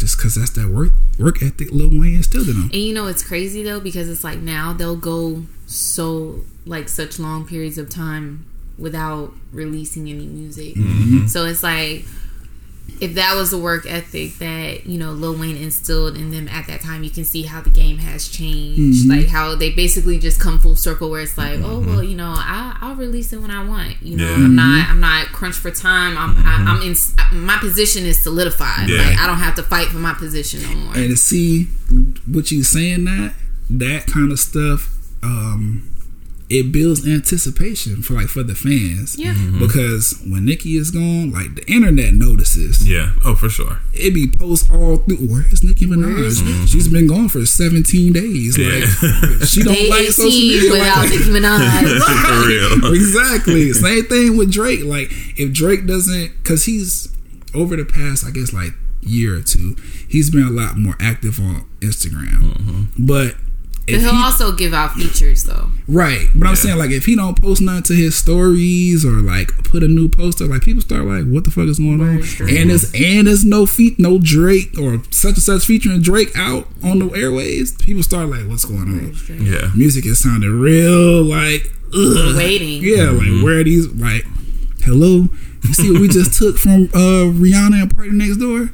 Just 0.00 0.16
because 0.16 0.34
that's 0.34 0.50
that 0.52 0.68
work 0.68 0.92
work 1.18 1.42
ethic 1.42 1.70
Lil 1.72 1.90
Wayne 1.90 2.16
instilled 2.16 2.48
in 2.48 2.54
them. 2.54 2.70
and 2.72 2.82
you 2.82 2.94
know 2.94 3.06
it's 3.06 3.22
crazy 3.22 3.62
though 3.62 3.80
because 3.80 4.08
it's 4.08 4.24
like 4.24 4.38
now 4.38 4.72
they'll 4.72 4.96
go 4.96 5.44
so 5.66 6.40
like 6.66 6.88
such 6.88 7.18
long 7.18 7.46
periods 7.46 7.76
of 7.78 7.90
time 7.90 8.44
without 8.78 9.32
releasing 9.52 10.08
any 10.08 10.26
music. 10.26 10.74
Mm-hmm. 10.74 11.26
So 11.26 11.44
it's 11.44 11.62
like 11.62 12.06
if 13.00 13.14
that 13.14 13.34
was 13.34 13.50
the 13.50 13.58
work 13.58 13.86
ethic 13.86 14.38
that 14.38 14.86
you 14.86 14.98
know 14.98 15.12
Lil 15.12 15.38
Wayne 15.38 15.56
instilled 15.56 16.16
in 16.16 16.30
them 16.30 16.48
at 16.48 16.66
that 16.66 16.80
time, 16.80 17.02
you 17.02 17.10
can 17.10 17.24
see 17.24 17.42
how 17.42 17.60
the 17.60 17.70
game 17.70 17.98
has 17.98 18.28
changed. 18.28 19.06
Mm-hmm. 19.06 19.10
Like 19.10 19.28
how 19.28 19.54
they 19.54 19.70
basically 19.70 20.18
just 20.18 20.40
come 20.40 20.58
full 20.58 20.76
circle, 20.76 21.10
where 21.10 21.20
it's 21.20 21.38
like, 21.38 21.60
oh 21.60 21.80
well, 21.80 21.98
mm-hmm. 21.98 22.02
you 22.02 22.16
know, 22.16 22.34
I, 22.36 22.76
I'll 22.80 22.94
release 22.94 23.32
it 23.32 23.40
when 23.40 23.50
I 23.50 23.64
want. 23.64 24.02
You 24.02 24.16
know, 24.16 24.28
Yeah. 24.28 24.34
I'm 24.34 24.54
not 24.54 24.82
mm-hmm. 24.82 24.92
I'm 24.92 25.00
not 25.00 25.26
crunched 25.28 25.60
for 25.60 25.70
time. 25.70 26.16
I'm 26.18 26.36
I, 26.44 26.70
I'm 26.70 26.82
in 26.82 26.96
my 27.32 27.56
position 27.58 28.04
is 28.04 28.22
solidified. 28.22 28.88
Yeah. 28.88 28.98
Like 28.98 29.18
I 29.18 29.26
don't 29.26 29.38
have 29.38 29.54
to 29.56 29.62
fight 29.62 29.88
for 29.88 29.98
my 29.98 30.14
position 30.14 30.62
no 30.62 30.68
more. 30.76 30.94
and 30.96 31.10
to 31.10 31.16
see 31.16 31.64
what 32.26 32.50
you're 32.50 32.64
saying 32.64 33.04
that 33.04 33.34
that 33.68 34.06
kind 34.06 34.32
of 34.32 34.38
stuff 34.38 34.96
um 35.22 35.90
it 36.50 36.72
builds 36.72 37.06
anticipation 37.06 38.02
for 38.02 38.14
like 38.14 38.26
for 38.26 38.42
the 38.42 38.54
fans 38.56 39.16
Yeah. 39.16 39.32
Mm-hmm. 39.34 39.60
because 39.60 40.20
when 40.26 40.44
Nicki 40.44 40.76
is 40.76 40.90
gone 40.90 41.30
like 41.30 41.54
the 41.54 41.64
internet 41.72 42.12
notices 42.14 42.86
yeah, 42.88 43.12
oh 43.24 43.36
for 43.36 43.48
sure. 43.48 43.78
it 43.94 44.12
be 44.12 44.26
posts 44.28 44.68
all 44.70 44.96
through 44.96 45.18
where's 45.18 45.62
Nicki 45.62 45.86
Minaj 45.86 46.66
she's 46.68 46.88
been 46.88 47.06
gone 47.06 47.28
for 47.28 47.46
17 47.46 48.12
days 48.12 48.58
Yeah. 48.58 48.66
like 48.68 49.48
she 49.48 49.62
don't 49.62 49.74
Day 49.74 49.88
like 49.88 50.06
social 50.08 50.26
18 50.26 50.48
media 50.48 50.72
without 50.72 50.98
like 51.04 51.10
Nicki 51.10 51.30
Minaj. 51.30 52.00
for 52.26 52.48
real. 52.48 52.94
exactly. 52.94 53.72
Same 53.72 54.04
thing 54.06 54.36
with 54.36 54.52
Drake. 54.52 54.84
Like 54.84 55.08
if 55.38 55.52
Drake 55.52 55.86
doesn't, 55.86 56.32
because 56.42 56.64
he's 56.64 57.08
over 57.54 57.76
the 57.76 57.84
past, 57.84 58.24
I 58.26 58.30
guess, 58.30 58.52
like 58.52 58.72
year 59.00 59.36
or 59.36 59.42
two, 59.42 59.76
he's 60.08 60.30
been 60.30 60.42
a 60.46 60.50
lot 60.50 60.76
more 60.76 60.94
active 61.00 61.38
on 61.40 61.64
Instagram. 61.80 62.54
Mm-hmm. 62.54 63.06
But 63.06 63.36
But 63.86 64.00
he'll 64.00 64.12
he, 64.14 64.22
also 64.22 64.52
give 64.52 64.72
out 64.72 64.92
features 64.92 65.42
though. 65.44 65.68
right, 65.88 66.28
but 66.34 66.46
I'm 66.46 66.54
saying 66.54 66.78
like 66.78 66.90
if 66.90 67.06
he 67.06 67.16
don't 67.16 67.40
post 67.40 67.60
nothing 67.60 67.82
to 67.84 67.94
his 67.94 68.14
stories 68.16 69.04
or 69.04 69.20
like 69.20 69.48
put 69.64 69.82
a 69.82 69.88
new 69.88 70.08
poster, 70.08 70.44
like 70.46 70.62
people 70.62 70.80
start 70.82 71.04
like, 71.06 71.24
what 71.24 71.42
the 71.44 71.50
fuck 71.50 71.66
is 71.66 71.78
going 71.78 72.00
on? 72.00 72.22
True. 72.22 72.46
And 72.48 72.70
there's 72.70 72.92
and 72.94 73.26
there's 73.26 73.44
no 73.44 73.66
feat, 73.66 73.98
no 73.98 74.18
Drake 74.22 74.78
or 74.78 75.02
such 75.10 75.34
and 75.34 75.42
such 75.42 75.64
featuring 75.64 76.02
Drake 76.02 76.30
out 76.36 76.68
on 76.84 77.00
the 77.00 77.10
airways. 77.16 77.72
People 77.82 78.02
start 78.04 78.28
like, 78.28 78.46
what's 78.46 78.64
going 78.64 78.82
on? 78.82 79.16
Yeah. 79.44 79.70
Music 79.76 80.06
is 80.06 80.22
sounding 80.22 80.60
real 80.60 81.24
like, 81.24 81.72
ugh. 81.92 82.36
Waiting. 82.36 82.82
Yeah, 82.84 83.10
like 83.10 83.42
where 83.42 83.58
are 83.60 83.64
these? 83.64 83.88
Like, 83.88 84.24
hello, 84.84 85.26
you 85.64 85.74
see 85.74 85.90
what 85.90 86.00
we 86.00 86.06
just 86.08 86.32
took 86.38 86.58
from 86.58 86.84
uh, 86.94 87.26
Rihanna 87.34 87.82
and 87.82 87.90
PartyNextDoor? 87.96 88.70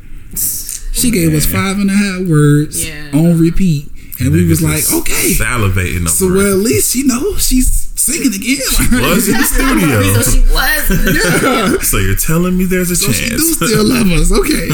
She 0.94 1.10
gave 1.10 1.32
us 1.34 1.46
five 1.46 1.78
and 1.78 1.90
a 1.90 1.94
half 1.94 2.26
words 2.28 2.86
Yeah. 2.86 3.10
on 3.14 3.38
repeat, 3.38 3.90
and 4.18 4.32
we 4.32 4.46
was 4.49 4.62
like, 4.62 4.82
okay. 5.00 5.35
Salivating 5.35 6.00
over 6.02 6.08
So 6.08 6.32
well, 6.32 6.52
at 6.52 6.58
least 6.64 6.94
you 6.94 7.06
know 7.06 7.37
she's 7.37 7.70
singing 8.00 8.28
again. 8.35 8.40
She 8.70 8.88
was 8.96 9.28
in 9.28 9.35
the 9.37 9.42
studio. 9.44 10.02
So 10.23 10.30
she 10.30 10.40
was. 10.40 11.42
yeah. 11.42 11.78
So 11.82 11.99
you're 11.99 12.16
telling 12.16 12.56
me 12.56 12.64
there's 12.64 12.90
a 12.90 12.96
So 12.96 13.12
she 13.12 13.28
do 13.30 13.38
still 13.38 13.85
love 13.85 14.06
us, 14.11 14.32
okay? 14.32 14.68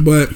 but 0.02 0.30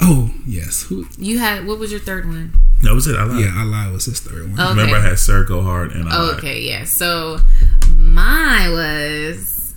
oh 0.00 0.30
yes, 0.46 0.82
Who, 0.84 1.06
You 1.18 1.38
had 1.38 1.66
what 1.66 1.78
was 1.78 1.90
your 1.90 2.00
third 2.00 2.26
one? 2.26 2.52
that 2.82 2.92
was 2.94 3.06
it. 3.06 3.16
I 3.16 3.24
lied. 3.24 3.40
yeah, 3.44 3.52
I 3.54 3.64
lied. 3.64 3.92
Was 3.92 4.04
his 4.04 4.20
third 4.20 4.50
one? 4.50 4.60
Oh. 4.60 4.68
Remember, 4.70 4.96
I 4.96 5.00
had 5.00 5.18
Sir 5.18 5.44
Go 5.44 5.62
Hard 5.62 5.92
and 5.92 6.08
I 6.08 6.18
lied. 6.28 6.34
Okay, 6.38 6.60
yeah. 6.60 6.84
So 6.84 7.38
mine 7.96 8.70
was 8.72 9.74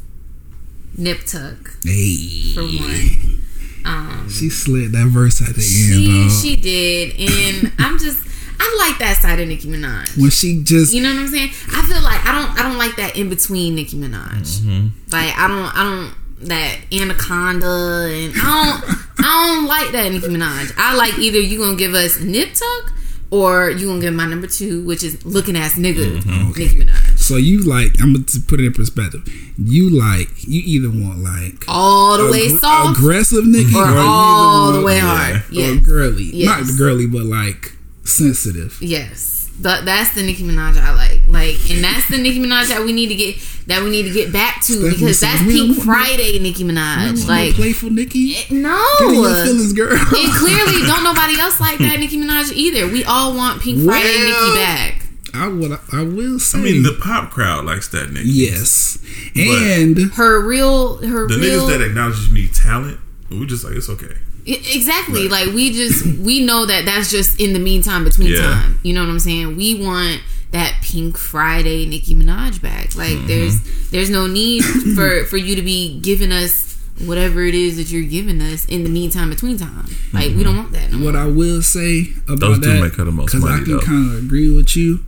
Nip 0.98 1.22
Tuck 1.26 1.72
Hey, 1.84 2.52
for 2.54 2.64
one. 2.64 3.39
Um, 3.86 4.28
she 4.30 4.50
slid 4.50 4.92
that 4.92 5.08
verse 5.08 5.42
at 5.42 5.56
the 5.56 5.62
end, 5.62 5.62
she 5.62 6.08
dog. 6.08 6.32
she 6.42 6.56
did, 6.56 7.20
and 7.20 7.72
I'm 7.80 7.98
just 7.98 8.26
I 8.62 8.76
like 8.90 9.00
that 9.00 9.18
side 9.22 9.40
of 9.40 9.48
Nicki 9.48 9.68
Minaj. 9.70 10.18
when 10.18 10.30
she 10.32 10.62
just 10.64 10.94
You 10.94 11.02
know 11.02 11.10
what 11.14 11.20
I'm 11.22 11.28
saying? 11.30 11.50
I 11.72 11.82
feel 11.88 12.02
like 12.02 12.26
I 12.26 12.32
don't 12.40 12.60
I 12.60 12.64
don't 12.64 12.78
like 12.78 12.96
that 12.98 13.16
in 13.18 13.30
between 13.30 13.76
Nicki 13.76 13.98
Minaj. 13.98 14.92
Like 15.12 15.34
I 15.38 15.48
don't 15.48 15.78
I 15.78 15.84
don't 15.84 16.16
that 16.48 16.78
anaconda 16.92 17.66
and 18.14 18.34
I 18.36 18.80
don't 18.82 19.26
I 19.26 19.48
don't 19.56 19.66
like 19.68 19.92
that 19.92 20.12
Nicki 20.12 20.28
Minaj. 20.28 20.74
I 20.78 20.96
like 20.96 21.18
either 21.20 21.40
you 21.40 21.58
gonna 21.60 21.76
give 21.78 21.94
us 21.94 22.20
Nip 22.20 22.50
Tuck 22.54 22.94
or 23.32 23.70
you 23.70 23.88
gonna 23.88 24.02
give 24.02 24.14
my 24.14 24.26
number 24.26 24.48
two, 24.48 24.84
which 24.86 25.04
is 25.04 25.26
looking 25.26 25.56
ass 25.56 25.76
nigga 25.76 26.16
Nicki 26.58 26.76
Minaj. 26.76 27.09
So 27.30 27.36
you 27.38 27.64
like? 27.64 28.02
I'm 28.02 28.14
gonna 28.14 28.26
put 28.48 28.60
it 28.60 28.66
in 28.66 28.74
perspective. 28.74 29.22
You 29.60 29.88
like? 29.92 30.30
You 30.48 30.62
either 30.66 30.90
want 30.90 31.20
like 31.20 31.64
All 31.68 32.18
the 32.18 32.32
way 32.32 32.48
aggr- 32.48 32.58
soft 32.60 32.98
aggressive 32.98 33.46
Nicki, 33.46 33.76
or 33.76 33.84
either 33.86 34.00
all 34.00 34.72
the 34.72 34.82
way 34.82 34.96
yeah, 34.98 35.38
hard. 35.38 35.44
or 35.56 35.76
girly, 35.82 36.24
Yes. 36.34 36.68
not 36.70 36.78
girly, 36.80 37.06
but 37.06 37.26
like 37.26 37.74
sensitive. 38.04 38.80
Yes. 38.82 39.52
That, 39.60 39.86
that's 39.86 40.16
the 40.16 40.24
Nicki 40.24 40.42
Minaj 40.44 40.78
I 40.82 40.92
like. 40.96 41.22
Like 41.28 41.70
and 41.70 41.84
that's 41.84 42.10
the 42.10 42.18
Nicki 42.18 42.40
Minaj 42.40 42.70
that 42.70 42.82
we 42.84 42.94
need 42.94 43.10
to 43.10 43.16
get 43.16 43.36
that 43.68 43.84
we 43.84 43.92
need 43.92 44.04
to 44.04 44.12
get 44.12 44.34
back 44.34 44.64
to 44.64 44.74
Stephanie 44.74 44.90
because 44.90 45.20
that's 45.20 45.44
Pink 45.44 45.78
Friday 45.84 46.40
Nicki 46.40 46.64
Minaj. 46.64 47.28
like 47.28 47.54
playful 47.54 47.92
no. 47.92 48.06
Get 48.06 48.50
in 48.50 48.64
your 48.64 49.36
feelings, 49.46 49.74
girl. 49.74 49.92
And 49.94 50.34
clearly, 50.34 50.82
don't 50.88 51.04
nobody 51.12 51.40
else 51.40 51.60
like 51.60 51.78
that 51.78 52.00
Nicki 52.00 52.18
Minaj 52.18 52.52
either. 52.54 52.88
We 52.88 53.04
all 53.04 53.36
want 53.36 53.62
Pink 53.62 53.84
Friday 53.86 54.16
Well, 54.18 54.48
Nicki 54.48 54.60
back. 54.60 55.06
I 55.34 55.48
would. 55.48 55.72
I 55.94 56.04
will 56.04 56.40
say. 56.40 56.60
I 56.60 56.62
mean, 56.62 56.84
the 56.84 56.98
pop 57.02 57.32
crowd 57.32 57.66
likes 57.66 57.88
that 57.90 58.10
nigga. 58.10 58.22
yes, 58.26 58.98
and 59.36 59.98
Her 60.14 60.40
real, 60.46 60.98
her 60.98 61.28
The 61.28 61.36
real, 61.38 61.66
niggas 61.68 61.70
that 61.70 61.82
acknowledge 61.82 62.32
me 62.32 62.48
talent, 62.48 63.00
we 63.30 63.46
just 63.46 63.64
like 63.64 63.76
it's 63.76 63.90
okay. 63.90 64.16
I- 64.48 64.62
exactly. 64.74 65.28
Like 65.28 65.48
we 65.54 65.72
just 65.72 66.06
we 66.20 66.44
know 66.46 66.66
that 66.66 66.86
that's 66.86 67.12
just 67.12 67.40
in 67.40 67.54
the 67.54 67.60
meantime 67.60 68.04
between 68.04 68.30
Yeah. 68.30 68.42
time. 68.42 68.80
You 68.84 68.94
know 68.94 69.02
what 69.02 69.10
I'm 69.10 69.20
saying? 69.20 69.56
We 69.58 69.76
want 69.84 70.22
that 70.52 70.80
Pink 70.82 71.18
Friday 71.18 71.86
Nicki 71.86 72.16
Minaj 72.16 72.62
back. 72.62 72.96
Like 72.96 73.10
Mm-hmm. 73.18 73.28
there's 73.28 73.90
there's 73.92 74.10
no 74.10 74.26
need 74.28 74.62
for 74.96 75.26
for 75.26 75.38
you 75.38 75.56
to 75.56 75.62
be 75.62 76.00
giving 76.00 76.32
us 76.32 76.68
whatever 77.06 77.42
it 77.44 77.56
is 77.56 77.78
that 77.78 77.90
you're 77.92 78.02
giving 78.10 78.42
us 78.42 78.66
in 78.66 78.84
the 78.84 78.90
meantime 78.90 79.30
between 79.30 79.58
time. 79.58 79.86
Like 80.12 80.36
we 80.36 80.44
don't 80.44 80.58
want 80.58 80.72
that. 80.72 80.92
No 80.92 80.98
more. 80.98 81.12
what 81.12 81.16
I 81.16 81.28
will 81.28 81.62
say 81.62 82.08
about 82.28 82.40
Those 82.40 82.60
do 82.60 82.74
that, 82.74 82.82
make 82.82 82.96
her 82.96 83.06
the 83.06 83.12
most 83.12 83.32
because 83.34 83.46
I 83.46 83.60
can 83.64 83.80
kind 83.80 84.12
of 84.14 84.24
agree 84.26 84.52
with 84.52 84.76
you, 84.76 85.06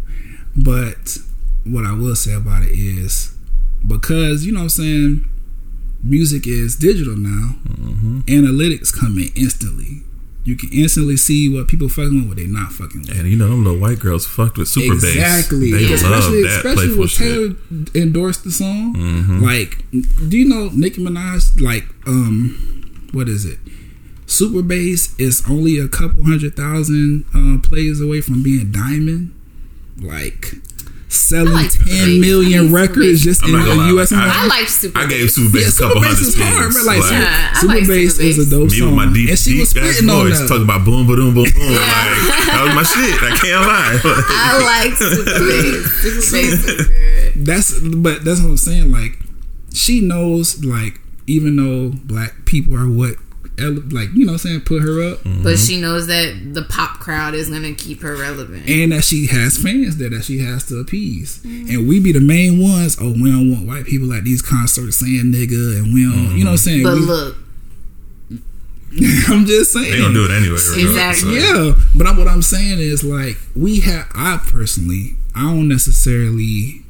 but 0.56 1.18
what 1.66 1.86
I 1.86 1.94
will 1.94 2.16
say 2.16 2.34
about 2.34 2.64
it 2.64 2.72
is 2.72 3.36
because 3.88 4.46
you 4.46 4.52
know 4.52 4.60
what 4.60 4.64
I'm 4.64 4.70
saying, 4.70 5.30
music 6.04 6.48
is 6.48 6.76
digital 6.76 7.16
now. 7.16 7.56
Mm-hmm. 7.68 8.20
Analytics 8.22 8.94
come 8.98 9.18
in 9.18 9.30
instantly. 9.36 10.04
You 10.44 10.56
can 10.56 10.70
instantly 10.74 11.18
see 11.18 11.50
what 11.54 11.68
people 11.68 11.88
fucking 11.88 12.16
with, 12.22 12.28
what 12.30 12.38
they 12.38 12.48
not 12.48 12.72
fucking 12.72 13.02
with. 13.02 13.12
And 13.12 13.30
you 13.30 13.38
know, 13.38 13.48
them 13.48 13.64
little 13.64 13.80
white 13.80 14.00
girls 14.00 14.26
fucked 14.26 14.58
with 14.58 14.68
super 14.68 14.96
bass. 14.96 15.16
Exactly. 15.16 15.72
They 15.72 15.88
love 15.88 15.94
especially 16.02 16.44
that 16.44 16.66
especially 16.66 16.98
when 16.98 17.08
shit. 17.08 17.28
Taylor 17.28 17.56
endorsed 18.04 18.44
the 18.44 18.52
song. 18.52 18.96
Mhm. 18.96 19.42
Like, 19.42 19.86
do 20.30 20.38
you 20.38 20.46
know 20.50 20.70
Nicki 20.74 21.04
Minaj? 21.04 21.62
Like, 21.62 21.86
um, 22.08 23.08
what 23.12 23.30
is 23.30 23.46
it? 23.46 23.60
Super 24.26 24.64
bass 24.64 25.14
is 25.20 25.44
only 25.48 25.78
a 25.78 25.88
couple 25.88 26.24
hundred 26.24 26.56
thousand 26.56 27.26
uh, 27.36 27.60
plays 27.68 28.02
away 28.02 28.22
from 28.22 28.42
being 28.42 28.72
diamond. 28.72 29.34
Like 30.02 30.52
selling 31.08 31.50
I 31.50 31.64
like 31.64 31.72
Super 31.72 31.90
ten 31.90 32.08
Bass. 32.08 32.22
million 32.22 32.60
I 32.60 32.64
like 32.72 32.74
records 32.90 33.20
Bass. 33.20 33.24
just 33.24 33.44
in 33.46 33.52
the 33.52 33.86
U.S. 33.96 34.12
and 34.12 34.22
I- 34.22 34.44
I 34.44 34.48
like 34.48 34.68
Super. 34.70 35.00
I 35.00 35.06
gave 35.08 35.30
Super 35.30 35.52
Bass 35.54 35.62
yeah, 35.62 35.68
a 35.68 35.72
Super 35.72 35.88
couple 35.90 36.02
Bass 36.02 36.12
hundred 36.18 36.28
is 36.28 36.36
hard, 36.42 36.72
spins. 36.72 36.86
Like, 36.88 36.98
Like, 36.98 37.04
Super, 37.04 37.22
Yeah, 37.22 37.54
Super 37.54 37.74
like 37.74 37.88
Bass 37.88 38.20
is 38.20 38.38
a 38.40 38.50
dope 38.56 38.64
me 38.72 38.80
song, 38.80 38.88
with 38.88 38.96
my 38.96 39.14
deep, 39.14 39.30
and 39.30 39.40
she 39.40 39.50
deep 39.52 39.60
was 39.60 39.78
ass 39.78 39.84
spitting 39.92 40.10
on 40.10 40.26
voice 40.28 40.40
that. 40.40 40.48
talking 40.48 40.64
about 40.64 40.86
boom, 40.86 41.06
ba 41.08 41.16
doom, 41.16 41.34
boom, 41.36 41.44
boom. 41.52 41.52
Like 41.72 42.48
that 42.48 42.64
was 42.66 42.76
my 42.76 42.84
shit. 42.84 43.16
I 43.22 43.32
can't 43.38 43.64
lie. 43.68 43.96
I 44.04 44.50
like 44.72 44.94
Super 44.96 45.24
Bass. 45.24 45.92
Super 46.02 46.16
Bass 46.16 46.36
is 46.36 46.66
good. 46.66 47.46
that's 47.46 47.80
but 47.80 48.24
that's 48.26 48.40
what 48.42 48.50
I'm 48.50 48.58
saying. 48.58 48.92
Like 48.92 49.14
she 49.74 50.02
knows, 50.02 50.64
like 50.64 51.00
even 51.28 51.56
though 51.56 51.92
black 52.06 52.46
people 52.46 52.76
are 52.76 52.88
what, 52.90 53.12
ele- 53.12 53.20
like 53.60 54.10
you 54.14 54.26
know, 54.26 54.34
what 54.34 54.44
I'm 54.46 54.50
saying 54.50 54.62
put 54.62 54.82
her 54.82 55.04
up, 55.14 55.24
But 55.24 55.30
mm-hmm. 55.30 55.56
she 55.56 55.80
knows 55.80 56.08
that 56.08 56.54
the 56.54 56.64
pop 56.64 57.00
crowd 57.00 57.34
is 57.36 57.50
gonna 57.50 57.74
keep 57.74 58.02
her 58.02 58.16
relevant. 58.16 58.68
and 58.68 58.92
that 58.92 59.04
she 59.04 59.28
has 59.28 59.58
fans 59.58 59.98
there 59.98 60.10
that 60.10 60.24
she 60.24 60.40
has 60.40 60.66
to 60.68 60.78
appease, 60.80 61.40
mm-hmm. 61.40 61.70
and 61.70 61.88
we 61.88 62.00
be 62.00 62.12
the 62.12 62.22
main 62.22 62.60
ones. 62.62 62.98
Oh, 63.00 63.12
we 63.12 63.30
don't 63.32 63.52
want 63.52 63.68
white 63.68 63.86
people 63.86 64.12
at 64.14 64.24
these 64.24 64.42
concerts 64.42 64.98
saying 64.98 65.26
nigga, 65.34 65.78
and 65.80 65.94
we 65.94 66.04
don't, 66.06 66.38
you 66.38 66.44
know, 66.44 66.52
what 66.52 66.54
I'm 66.54 66.58
saying. 66.58 66.84
but 66.84 66.96
We- 66.96 67.02
look, 67.02 67.36
I'm 69.30 69.46
just 69.46 69.72
saying 69.72 69.90
They 69.90 69.98
don't 70.00 70.14
do 70.14 70.26
it 70.26 70.32
anyway. 70.32 70.58
regardless. 70.58 70.78
Exactly. 70.78 71.40
Like, 71.40 71.44
Yeah, 71.44 71.74
but 71.96 72.08
I'm, 72.08 72.18
what 72.18 72.28
I'm 72.28 72.42
saying 72.42 72.80
is 72.80 73.04
like 73.06 73.38
we 73.56 73.80
have. 73.82 74.08
I 74.14 74.38
personally, 74.48 75.16
I 75.36 75.44
don't 75.44 75.68
necessarily. 75.70 76.82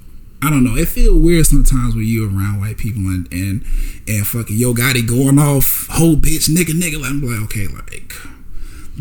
I 0.43 0.49
don't 0.49 0.63
know. 0.63 0.75
It 0.75 0.87
feel 0.87 1.17
weird 1.19 1.45
sometimes 1.45 1.93
when 1.93 2.05
you 2.05 2.25
around 2.25 2.59
white 2.59 2.77
people 2.77 3.03
and 3.03 3.31
and 3.31 3.63
and 4.07 4.25
fucking 4.25 4.57
yo 4.57 4.73
Gotti 4.73 5.07
going 5.07 5.37
off 5.37 5.87
whole 5.91 6.15
bitch 6.15 6.49
nigga 6.49 6.73
nigga. 6.73 6.99
Like, 6.99 7.11
I'm 7.11 7.21
like 7.21 7.41
okay, 7.43 7.67
like 7.67 8.13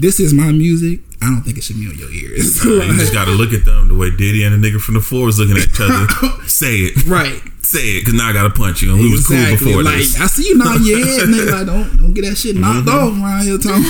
this 0.01 0.19
is 0.21 0.33
my 0.35 0.51
music. 0.53 1.01
I 1.23 1.27
don't 1.27 1.43
think 1.43 1.59
it 1.59 1.65
should 1.65 1.77
be 1.77 1.87
on 1.87 1.99
your 1.99 2.11
ears. 2.11 2.65
You 2.65 2.97
just 2.97 3.13
gotta 3.13 3.33
look 3.33 3.53
at 3.53 3.65
them 3.65 3.89
the 3.89 3.95
way 3.95 4.11
Diddy 4.11 4.43
and 4.45 4.57
the 4.57 4.59
nigga 4.71 4.81
from 4.81 4.95
the 4.95 5.01
floor 5.03 5.27
was 5.27 5.39
looking 5.39 5.57
at 5.57 5.69
each 5.69 5.81
other. 5.81 6.07
Say 6.49 6.89
it, 6.89 7.05
right. 7.07 7.41
say 7.63 7.97
it, 7.97 8.01
because 8.01 8.15
now 8.15 8.29
I 8.29 8.33
gotta 8.33 8.51
punch 8.51 8.81
you. 8.83 8.93
And 8.93 9.01
we 9.01 9.11
was 9.13 9.27
cool 9.27 9.37
before 9.53 9.83
like 9.83 9.99
this. 9.99 10.19
I 10.21 10.27
see 10.27 10.49
you 10.49 10.57
nodding 10.59 10.87
your 10.87 10.99
head, 11.05 11.29
nigga. 11.29 11.53
Like 11.61 11.67
don't 11.67 11.97
don't 11.97 12.15
get 12.15 12.25
that 12.25 12.37
shit 12.37 12.57
knocked 12.57 12.89
off 12.89 13.13
around 13.13 13.43
here 13.45 13.59
talking, 13.59 13.85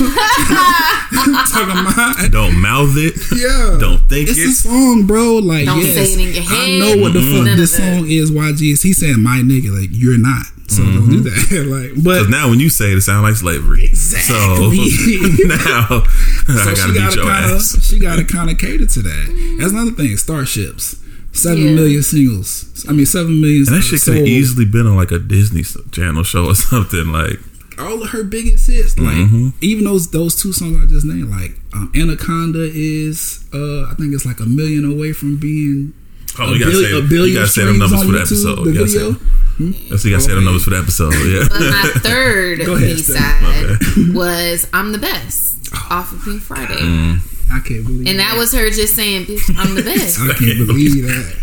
talking 1.48 1.78
about 1.78 2.32
Don't 2.32 2.60
mouth 2.60 2.94
it. 2.96 3.14
Yeah. 3.32 3.78
Don't 3.78 4.00
think 4.08 4.28
it's 4.28 4.38
it. 4.38 4.48
a 4.48 4.52
song, 4.52 5.06
bro. 5.06 5.38
Like, 5.38 5.66
Don't 5.66 5.80
yes, 5.80 5.94
say 5.94 6.12
it 6.14 6.18
in 6.18 6.34
your 6.34 6.44
I 6.50 6.78
know 6.96 7.02
what 7.02 7.12
the 7.14 7.20
Mm-hmm. 7.20 7.46
fuck 7.46 7.56
this 7.56 7.76
song 7.76 8.06
is. 8.08 8.30
YG 8.30 8.72
is 8.72 8.82
he 8.82 8.92
saying 8.92 9.20
my 9.22 9.38
nigga? 9.38 9.70
Like, 9.78 9.90
you're 9.92 10.18
not. 10.18 10.46
So 10.70 10.84
don't 10.84 11.10
do 11.10 11.20
that. 11.20 11.66
like, 11.94 12.04
but 12.04 12.28
now 12.30 12.48
when 12.48 12.60
you 12.60 12.70
say 12.70 12.92
it, 12.92 12.98
it 12.98 13.00
sounds 13.02 13.24
like 13.24 13.34
slavery. 13.34 13.84
Exactly. 13.84 14.30
So 14.30 14.70
now 15.50 16.04
I 16.48 16.54
so 16.54 16.64
gotta 16.64 16.76
she 16.76 16.86
beat 16.92 16.98
gotta 16.98 17.16
your 17.16 17.24
kind 17.26 17.44
of 17.44 17.50
ass. 17.56 17.84
she 17.84 17.98
gotta 17.98 18.24
kind 18.24 18.50
of 18.50 18.58
cater 18.58 18.86
to 18.86 19.02
that. 19.02 19.56
That's 19.58 19.72
another 19.72 19.90
thing. 19.92 20.16
Starships, 20.16 20.96
seven 21.32 21.64
Yeah. 21.64 21.74
million 21.74 22.02
singles. 22.02 22.86
I 22.88 22.92
mean, 22.92 23.06
seven 23.06 23.40
million. 23.40 23.66
And 23.66 23.76
that 23.76 23.82
shit 23.82 24.00
could 24.02 24.16
have 24.18 24.26
easily 24.26 24.64
been 24.64 24.86
on 24.86 24.94
like 24.96 25.10
a 25.10 25.18
Disney 25.18 25.64
Channel 25.90 26.22
show 26.22 26.46
or 26.46 26.54
something. 26.54 27.08
Like, 27.08 27.40
all 27.78 28.02
of 28.02 28.10
her 28.10 28.22
biggest 28.22 28.66
hits. 28.68 28.96
Like 28.98 29.16
Mhm. 29.16 29.52
even 29.60 29.84
those 29.84 30.10
those 30.10 30.40
two 30.40 30.52
songs 30.52 30.76
I 30.80 30.86
just 30.86 31.04
named, 31.06 31.30
like 31.30 31.58
um, 31.72 31.90
Anaconda 31.96 32.70
is 32.72 33.42
uh 33.52 33.84
I 33.90 33.94
think 33.98 34.14
it's 34.14 34.24
like 34.26 34.38
a 34.38 34.46
million 34.46 34.84
away 34.84 35.12
from 35.12 35.36
being 35.36 35.94
oh, 36.38 36.44
a, 36.44 36.52
you 36.52 36.58
gotta 36.60 36.70
billion, 36.70 36.90
say, 36.92 36.98
a 36.98 37.08
billion 37.08 37.28
you 37.34 37.40
gotta 37.40 37.48
say 37.50 37.64
them 37.64 37.78
numbers 37.78 38.04
for 38.04 38.12
the 38.12 38.18
YouTube, 38.18 38.20
episode. 38.20 38.64
The 38.66 38.72
You 38.72 39.20
gotta 39.60 39.72
say, 39.72 39.78
video. 39.80 39.96
so 39.96 40.08
you 40.08 40.14
gotta 40.14 40.24
say 40.24 40.34
them 40.34 40.44
numbers 40.44 40.64
for 40.64 40.70
the 40.70 40.78
episode. 40.78 41.12
Yeah. 41.14 41.46
but 41.48 41.60
my 41.60 41.90
third 42.00 42.58
B 42.58 42.96
side 42.96 44.14
was 44.14 44.66
"I'm 44.72 44.92
the 44.92 44.98
Best" 44.98 45.68
off 45.90 46.12
of 46.12 46.22
Pink 46.24 46.42
Friday, 46.42 46.74
Mm. 46.76 47.20
I 47.52 47.58
can't 47.66 47.84
believe 47.84 48.06
and 48.06 48.18
that 48.20 48.36
was 48.38 48.52
her 48.52 48.70
just 48.70 48.94
saying, 48.96 49.26
"Bitch, 49.26 49.42
I'm 49.58 49.74
the 49.74 49.82
best." 49.92 50.18
I 50.20 50.32
can't 50.34 50.66
believe 50.66 51.04
that. 51.06 51.36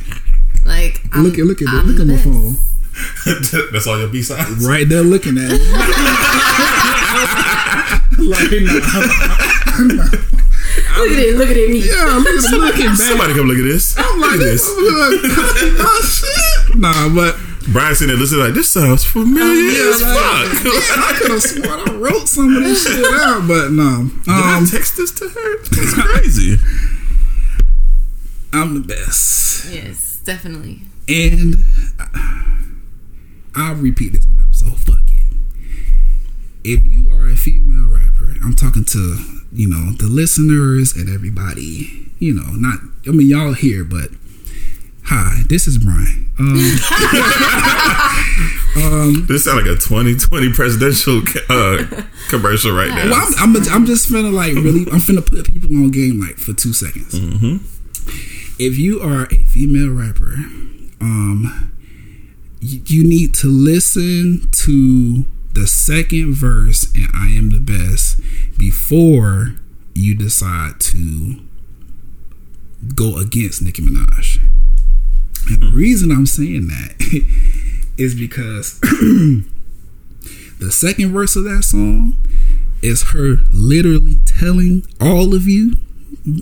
Like, 0.66 1.02
I'm, 1.14 1.24
look 1.24 1.38
at 1.38 1.46
look 1.46 1.62
at 1.62 1.68
I'm 1.70 1.86
look 1.88 1.98
the 1.98 2.04
at 2.04 2.08
my 2.08 2.14
best. 2.16 2.26
phone. 2.26 2.58
That's 3.72 3.86
all 3.88 4.00
your 4.00 4.08
B 4.10 4.22
sides. 4.24 4.66
right 4.68 4.88
there 4.90 5.04
looking 5.04 5.38
at 5.38 5.52
me. 5.52 5.58
like, 8.18 8.52
nah. 8.52 10.10
Look 10.98 11.12
at 11.12 11.20
it. 11.20 11.36
Look 11.38 11.50
at 11.50 11.58
it. 11.58 11.70
Me. 11.70 11.80
Yeah, 11.88 12.18
look 12.24 12.28
at 12.28 12.52
looking 12.60 12.86
back. 12.88 12.96
Somebody 12.98 13.34
come 13.36 13.48
look 13.48 13.58
at 13.60 13.64
this. 13.64 13.96
I'm 13.98 14.20
look 14.20 14.32
like, 14.32 14.40
at 14.40 14.46
this. 14.46 14.68
look, 14.68 15.22
oh, 15.80 16.02
shit. 16.04 16.76
Nah, 16.78 17.10
but 17.14 17.36
Brian 17.72 17.96
sitting 17.96 18.08
there 18.08 18.18
listening 18.18 18.42
like 18.46 18.54
this 18.54 18.70
sounds 18.70 19.04
familiar 19.04 19.72
yeah, 19.72 19.90
as 19.94 20.02
like, 20.02 20.48
fuck. 20.48 20.64
man, 20.64 21.00
I 21.04 21.16
could 21.20 21.32
have 21.32 21.42
sworn 21.44 21.80
I 21.90 21.94
wrote 22.00 22.28
some 22.28 22.56
of 22.56 22.64
this 22.64 22.84
shit 22.88 23.04
out, 23.22 23.48
but 23.48 23.72
no. 23.72 24.10
Did 24.24 24.30
I 24.30 24.58
Um, 24.58 24.66
text 24.66 24.96
this 24.98 25.12
to 25.12 25.28
her? 25.28 25.54
It's 25.60 25.94
crazy. 25.94 26.58
I'm 28.54 28.74
the 28.82 28.88
best. 28.88 29.72
Yes, 29.74 30.22
definitely. 30.24 30.82
And 31.10 31.58
I'll 33.56 33.76
repeat 33.76 34.14
this 34.14 34.26
one 34.28 34.40
episode. 34.46 34.78
Fuck 34.80 35.02
it. 35.12 35.26
If 36.64 36.86
you 36.86 37.10
are 37.12 37.28
a 37.28 37.36
female 37.36 37.90
rapper, 37.92 38.36
I'm 38.44 38.56
talking 38.56 38.86
to, 38.86 39.18
you 39.52 39.68
know, 39.70 39.92
the 39.94 40.08
listeners 40.08 40.94
and 40.96 41.10
everybody, 41.10 42.12
you 42.20 42.34
know, 42.34 42.50
not, 42.52 42.80
I 43.08 43.12
mean, 43.12 43.28
y'all 43.28 43.54
here, 43.54 43.84
but 43.84 44.12
hi, 45.08 45.42
this 45.50 45.68
is 45.68 45.78
Brian. 45.78 46.30
Um, 46.40 46.56
This 49.28 49.46
sounds 49.46 49.66
like 49.66 49.66
a 49.66 49.76
2020 49.80 50.54
presidential 50.54 51.22
uh, 51.50 51.84
commercial 52.30 52.72
right 52.74 52.90
now. 52.90 53.10
well, 53.10 53.28
I'm, 53.40 53.56
I'm, 53.56 53.64
I'm 53.70 53.86
just 53.86 54.10
finna 54.10 54.32
like 54.32 54.54
really, 54.54 54.82
I'm 54.92 55.00
finna 55.00 55.26
put 55.26 55.50
people 55.50 55.76
on 55.78 55.90
game 55.92 56.20
like 56.20 56.38
for 56.38 56.54
two 56.54 56.74
seconds. 56.74 57.14
If 58.60 58.78
you 58.78 59.02
are 59.02 59.28
a 59.32 59.44
female 59.46 59.90
rapper, 59.92 60.36
um, 61.02 61.72
you, 62.62 62.82
you 62.86 63.04
need 63.04 63.34
to 63.36 63.48
listen 63.48 64.48
to 64.52 65.26
the 65.54 65.66
second 65.68 66.34
verse 66.36 66.94
and 66.96 67.08
I 67.16 67.30
am 67.32 67.50
the 67.50 67.60
best 67.60 68.20
before 68.60 69.56
you 69.96 70.14
decide 70.16 70.80
to 70.82 71.36
go 72.96 73.18
against 73.18 73.62
Nicki 73.64 73.82
Minaj. 73.82 74.40
And 75.48 75.62
the 75.62 75.72
reason 75.74 76.12
I'm 76.12 76.26
saying 76.26 76.68
that 76.68 76.96
is 77.98 78.16
because 78.16 78.80
the 80.60 80.72
second 80.72 81.14
verse 81.14 81.36
of 81.36 81.44
that 81.46 81.64
song 81.64 82.18
is 82.82 83.10
her 83.12 83.38
literally 83.52 84.22
telling 84.26 84.84
all 85.02 85.34
of 85.34 85.48
you 85.48 85.76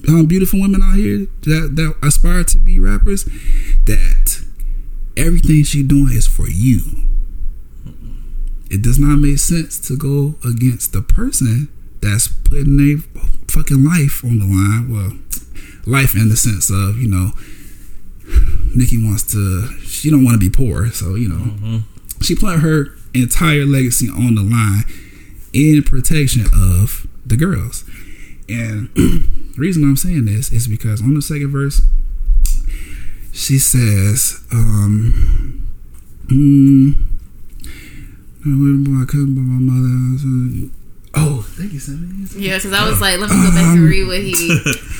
um, 0.07 0.25
beautiful 0.25 0.59
women 0.59 0.81
out 0.81 0.95
here 0.95 1.27
that, 1.43 1.75
that 1.75 1.95
aspire 2.01 2.43
to 2.43 2.57
be 2.57 2.79
rappers 2.79 3.23
that 3.85 4.43
everything 5.15 5.63
she 5.63 5.83
doing 5.83 6.11
is 6.11 6.27
for 6.27 6.49
you. 6.49 6.81
It 8.71 8.81
does 8.81 8.97
not 8.97 9.17
make 9.17 9.37
sense 9.37 9.79
to 9.87 9.95
go 9.95 10.35
against 10.43 10.91
the 10.91 11.03
person 11.03 11.69
that's 12.01 12.27
putting 12.27 12.77
their 12.77 12.97
fucking 13.47 13.85
life 13.85 14.23
on 14.23 14.39
the 14.39 14.45
line. 14.45 14.91
Well 14.91 15.19
life 15.85 16.15
in 16.15 16.29
the 16.29 16.35
sense 16.35 16.69
of 16.69 16.97
you 16.97 17.07
know 17.07 17.31
nicki 18.75 19.03
wants 19.03 19.23
to 19.23 19.67
she 19.83 20.09
don't 20.09 20.23
want 20.23 20.33
to 20.33 20.39
be 20.39 20.49
poor 20.49 20.87
so 20.91 21.15
you 21.15 21.29
know 21.29 21.81
she 22.21 22.35
put 22.35 22.59
her 22.59 22.95
entire 23.13 23.65
legacy 23.65 24.09
on 24.09 24.35
the 24.35 24.41
line 24.41 24.83
in 25.53 25.83
protection 25.83 26.45
of 26.53 27.07
the 27.25 27.37
girls. 27.37 27.83
And 28.49 28.89
the 28.95 29.55
reason 29.57 29.83
I'm 29.83 29.97
saying 29.97 30.25
this 30.25 30.51
is 30.51 30.67
because 30.67 31.01
on 31.01 31.13
the 31.13 31.21
second 31.21 31.51
verse, 31.51 31.81
she 33.31 33.57
says, 33.57 34.45
um, 34.51 35.67
mm, 36.27 36.93
I 38.41 39.05
couldn't 39.05 39.35
by 39.35 39.41
my 39.41 39.59
mother. 39.59 40.71
Thank 41.55 41.71
you, 41.71 41.79
Sammy. 41.79 42.07
Yeah, 42.35 42.57
because 42.57 42.73
I 42.73 42.89
was 42.89 42.99
like, 42.99 43.17
let 43.17 43.29
me 43.29 43.35
go 43.37 43.49
back 43.51 43.77
and 43.77 43.79
read 43.87 44.05
what 44.07 44.19
he 44.19 44.49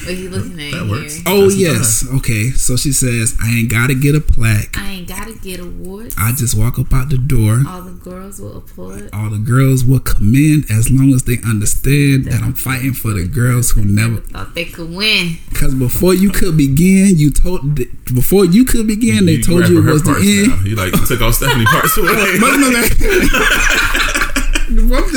what 0.05 0.15
he 0.15 0.27
looking 0.29 0.53
at 0.53 0.71
That 0.71 0.83
here. 0.83 0.89
works. 0.89 1.19
Oh, 1.25 1.41
That's 1.49 1.57
yes. 1.57 2.07
Okay. 2.15 2.51
So 2.51 2.77
she 2.77 2.93
says, 2.93 3.35
I 3.43 3.49
ain't 3.59 3.69
got 3.69 3.87
to 3.87 3.95
get 3.95 4.15
a 4.15 4.21
plaque. 4.21 4.77
I 4.77 4.91
ain't 4.91 5.07
gotta 5.09 5.33
get 5.33 5.59
awards. 5.59 6.15
I 6.17 6.31
just 6.31 6.57
walk 6.57 6.79
up 6.79 6.93
out 6.93 7.09
the 7.09 7.17
door. 7.17 7.61
All 7.67 7.81
the 7.81 7.91
girls 7.91 8.39
will 8.39 8.57
applaud. 8.59 9.09
All 9.11 9.29
the 9.29 9.37
girls 9.37 9.83
will 9.83 9.99
commend 9.99 10.71
as 10.71 10.89
long 10.89 11.13
as 11.13 11.23
they 11.23 11.39
understand 11.45 12.23
that 12.25 12.41
I'm 12.41 12.53
fighting 12.53 12.93
for 12.93 13.11
the 13.11 13.27
girls 13.27 13.71
who 13.71 13.83
never 13.83 14.21
Thought 14.21 14.55
they 14.55 14.63
could 14.65 14.93
win. 14.95 15.37
Because 15.49 15.75
before 15.75 16.13
you 16.13 16.31
could 16.31 16.55
begin, 16.55 17.17
you 17.17 17.31
told 17.31 17.75
before 18.05 18.45
you 18.45 18.63
could 18.63 18.87
begin, 18.87 19.25
they 19.25 19.41
told 19.41 19.67
you 19.67 19.85
it 19.85 19.91
was 19.91 20.03
the 20.03 20.15
end. 20.15 20.47
now. 20.57 20.63
You 20.69 20.75
like 20.77 20.93
took 21.05 21.19
all 21.21 21.33
Stephanie 21.33 21.65
parts 21.65 21.97
away. 21.97 22.39
But 22.39 22.55
no, 22.57 22.69
that- 22.71 24.11
I'm 24.14 24.14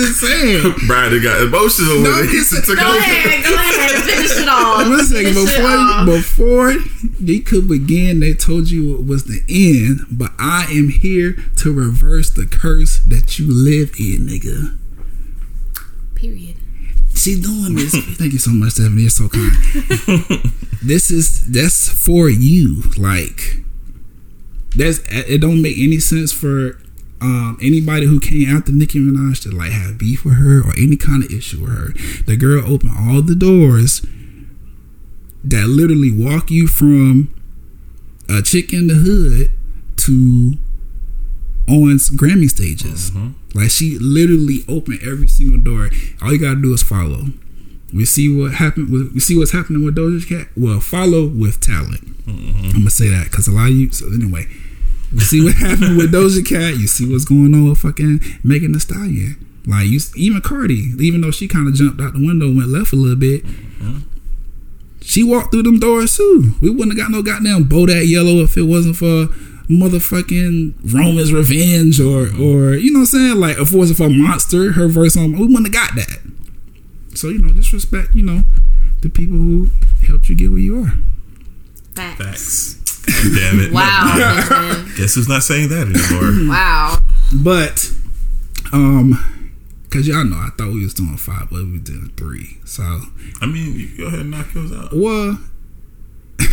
just 0.07 0.21
saying. 0.21 0.75
Brian 0.87 1.13
done 1.13 1.23
got 1.23 1.43
emotional 1.43 2.01
No, 2.01 2.11
with 2.21 2.25
it. 2.25 2.31
He 2.31 2.37
it's- 2.39 2.67
took 2.67 2.77
Go 2.79 2.87
over. 2.87 2.99
ahead, 2.99 3.45
go 3.45 3.55
ahead, 3.55 4.03
finish 4.05 4.39
it 4.39 4.49
off. 4.49 4.87
Listen, 4.87 5.17
Finish 5.17 5.37
it 5.37 5.57
before 5.57 5.71
off. 5.71 6.07
before 6.07 6.75
they 7.21 7.39
could 7.41 7.69
begin, 7.69 8.21
they 8.21 8.33
told 8.35 8.71
you 8.71 8.95
it 8.97 9.05
was 9.07 9.25
the 9.25 9.41
end. 9.49 10.01
But 10.11 10.33
I 10.39 10.67
am 10.71 10.89
here 10.89 11.37
to 11.57 11.73
reverse 11.73 12.31
the 12.31 12.47
curse 12.47 12.99
that 13.01 13.39
you 13.39 13.47
live 13.53 13.91
in, 13.99 14.27
nigga. 14.27 14.77
Period. 16.15 16.57
She 17.15 17.41
doing 17.41 17.75
this. 17.75 17.93
Thank 18.17 18.33
you 18.33 18.39
so 18.39 18.51
much, 18.53 18.73
Stephanie. 18.75 19.03
You're 19.03 19.11
so 19.11 19.29
kind. 19.29 19.51
this 20.83 21.11
is 21.11 21.47
that's 21.51 21.89
for 21.89 22.29
you. 22.29 22.83
Like 22.97 23.57
that's 24.77 25.01
it. 25.11 25.41
Don't 25.41 25.61
make 25.63 25.77
any 25.79 25.99
sense 25.99 26.33
for 26.33 26.79
um, 27.20 27.59
anybody 27.61 28.07
who 28.07 28.20
came 28.20 28.48
after 28.48 28.72
Nicki 28.72 28.98
Minaj 29.00 29.42
to 29.42 29.50
like 29.50 29.72
have 29.72 29.98
beef 29.98 30.24
with 30.24 30.35
her 30.35 30.61
or 30.61 30.72
any 30.78 30.96
kind 30.96 31.24
of 31.24 31.31
issue 31.33 31.61
with 31.62 31.70
her. 31.70 31.92
The 32.24 32.37
girl 32.37 32.62
opened 32.64 32.92
all 32.96 33.22
the 33.22 33.35
doors 33.35 34.02
that 35.44 35.66
literally 35.68 36.11
walk 36.12 36.50
you 36.50 36.66
from 36.68 37.33
a 38.28 38.42
chick 38.42 38.72
in 38.72 38.87
the 38.88 38.94
hood 38.94 39.50
to 39.96 40.54
on 41.68 41.96
Grammy 42.16 42.48
stages. 42.48 43.11
Like 43.54 43.70
she 43.70 43.98
literally 44.00 44.61
opened 44.68 45.00
every 45.02 45.28
single 45.28 45.59
door. 45.62 45.90
All 46.22 46.33
you 46.33 46.38
gotta 46.38 46.61
do 46.61 46.72
is 46.72 46.83
follow. 46.83 47.26
We 47.92 48.04
see 48.04 48.28
what 48.35 48.54
happened. 48.54 48.90
With, 48.90 49.12
we 49.14 49.20
see 49.20 49.37
what's 49.37 49.52
happening 49.52 49.85
with 49.85 49.96
Doja 49.96 50.26
Cat. 50.28 50.48
Well, 50.57 50.81
follow 50.81 51.26
with 51.26 51.61
talent. 51.61 52.07
I'm 52.26 52.72
gonna 52.72 52.90
say 52.90 53.09
that 53.09 53.24
because 53.24 53.48
a 53.48 53.50
lot 53.52 53.70
of 53.70 53.76
you. 53.76 53.90
So 53.92 54.07
anyway, 54.12 54.46
we 55.12 55.21
see 55.21 55.44
what 55.44 55.55
happened 55.55 55.97
with 55.97 56.12
Doja 56.12 56.44
Cat. 56.47 56.79
You 56.79 56.87
see 56.87 57.11
what's 57.11 57.25
going 57.25 57.55
on 57.55 57.68
with 57.68 57.79
fucking 57.79 58.21
Megan 58.44 58.73
Thee 58.73 58.79
Stallion. 58.79 59.44
Like 59.66 59.87
you, 59.87 60.01
even 60.16 60.40
Cardi, 60.40 60.94
even 60.99 61.21
though 61.21 61.31
she 61.31 61.49
kind 61.49 61.68
of 61.68 61.75
jumped 61.75 62.01
out 62.01 62.14
the 62.14 62.27
window, 62.27 62.47
and 62.47 62.57
went 62.57 62.71
left 62.71 62.92
a 62.92 62.97
little 62.97 63.16
bit. 63.16 63.44
Mm-hmm. 63.44 63.99
She 65.03 65.23
walked 65.23 65.53
through 65.53 65.62
them 65.62 65.79
doors 65.79 66.16
too. 66.16 66.55
We 66.61 66.71
wouldn't 66.71 66.99
have 66.99 67.07
got 67.07 67.11
no 67.11 67.23
goddamn 67.23 67.64
Bodak 67.64 68.09
Yellow 68.09 68.42
if 68.42 68.57
it 68.57 68.62
wasn't 68.62 68.97
for 68.97 69.27
motherfucking 69.68 70.75
Roman's 70.94 71.33
Revenge 71.33 72.01
or 72.01 72.29
or 72.40 72.75
you 72.75 72.92
know 72.92 73.01
what 73.01 73.14
I'm 73.14 73.21
saying? 73.21 73.37
Like 73.37 73.59
if 73.59 73.73
it 73.73 73.77
wasn't 73.77 73.99
for 73.99 74.09
Monster, 74.09 74.73
her 74.73 74.88
verse 74.88 75.16
on 75.16 75.33
we 75.33 75.47
wouldn't 75.47 75.66
have 75.66 75.73
got 75.73 75.94
that. 75.97 76.18
So, 77.14 77.29
you 77.29 77.40
know, 77.40 77.53
just 77.53 77.73
respect, 77.73 78.14
you 78.14 78.23
know, 78.23 78.44
the 79.01 79.09
people 79.09 79.37
who 79.37 79.71
helped 80.07 80.29
you 80.29 80.37
get 80.37 80.51
where 80.51 80.61
you 80.61 80.85
are. 80.85 80.92
Facts. 81.94 82.23
Facts. 82.23 82.78
Damn 83.09 83.61
it. 83.61 83.73
Wow. 83.73 84.85
Guess 84.97 85.14
who's 85.14 85.29
not 85.29 85.42
saying 85.42 85.68
that 85.71 85.87
anymore? 85.88 86.49
wow. 86.55 86.99
But 87.35 87.90
um 88.73 89.18
cause 89.90 90.07
y'all 90.07 90.25
know 90.25 90.37
I 90.37 90.51
thought 90.57 90.73
we 90.73 90.83
was 90.83 90.94
doing 90.94 91.16
five, 91.16 91.49
but 91.51 91.64
we 91.64 91.73
were 91.73 91.79
doing 91.79 92.12
three. 92.16 92.59
So 92.64 92.83
I 93.40 93.47
mean, 93.47 93.75
you 93.79 93.97
go 93.97 94.07
ahead 94.07 94.21
and 94.21 94.31
knock 94.31 94.55
yours 94.55 94.73
out. 94.73 94.92
well 94.92 95.38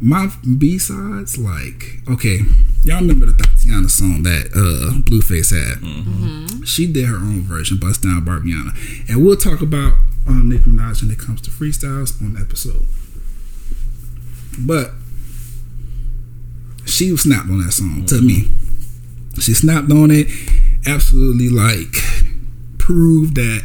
my 0.00 0.28
B 0.56 0.78
sides, 0.78 1.38
like, 1.38 2.00
okay, 2.08 2.40
y'all 2.84 3.00
remember 3.00 3.26
the 3.26 3.32
Thotiana 3.32 3.90
song 3.90 4.22
that 4.22 4.46
uh 4.54 4.98
Blueface 5.02 5.50
had. 5.50 6.66
She 6.66 6.90
did 6.90 7.06
her 7.06 7.16
own 7.16 7.42
version, 7.42 7.78
Bust 7.78 8.02
Down 8.02 8.24
Barbiana. 8.24 8.74
And 9.08 9.24
we'll 9.24 9.36
talk 9.36 9.60
about 9.60 9.94
um 10.26 10.48
Nicki 10.48 10.64
Minaj 10.70 11.02
when 11.02 11.10
it 11.10 11.18
comes 11.18 11.40
to 11.42 11.50
freestyles 11.50 12.20
on 12.22 12.36
episode. 12.40 12.86
But 14.58 14.92
she 16.86 17.16
snapped 17.16 17.48
on 17.48 17.64
that 17.64 17.72
song 17.72 18.06
to 18.06 18.20
me. 18.20 18.48
She 19.40 19.54
snapped 19.54 19.90
on 19.92 20.10
it, 20.10 20.26
absolutely 20.86 21.48
like 21.48 21.96
proved 22.78 23.36
that 23.36 23.62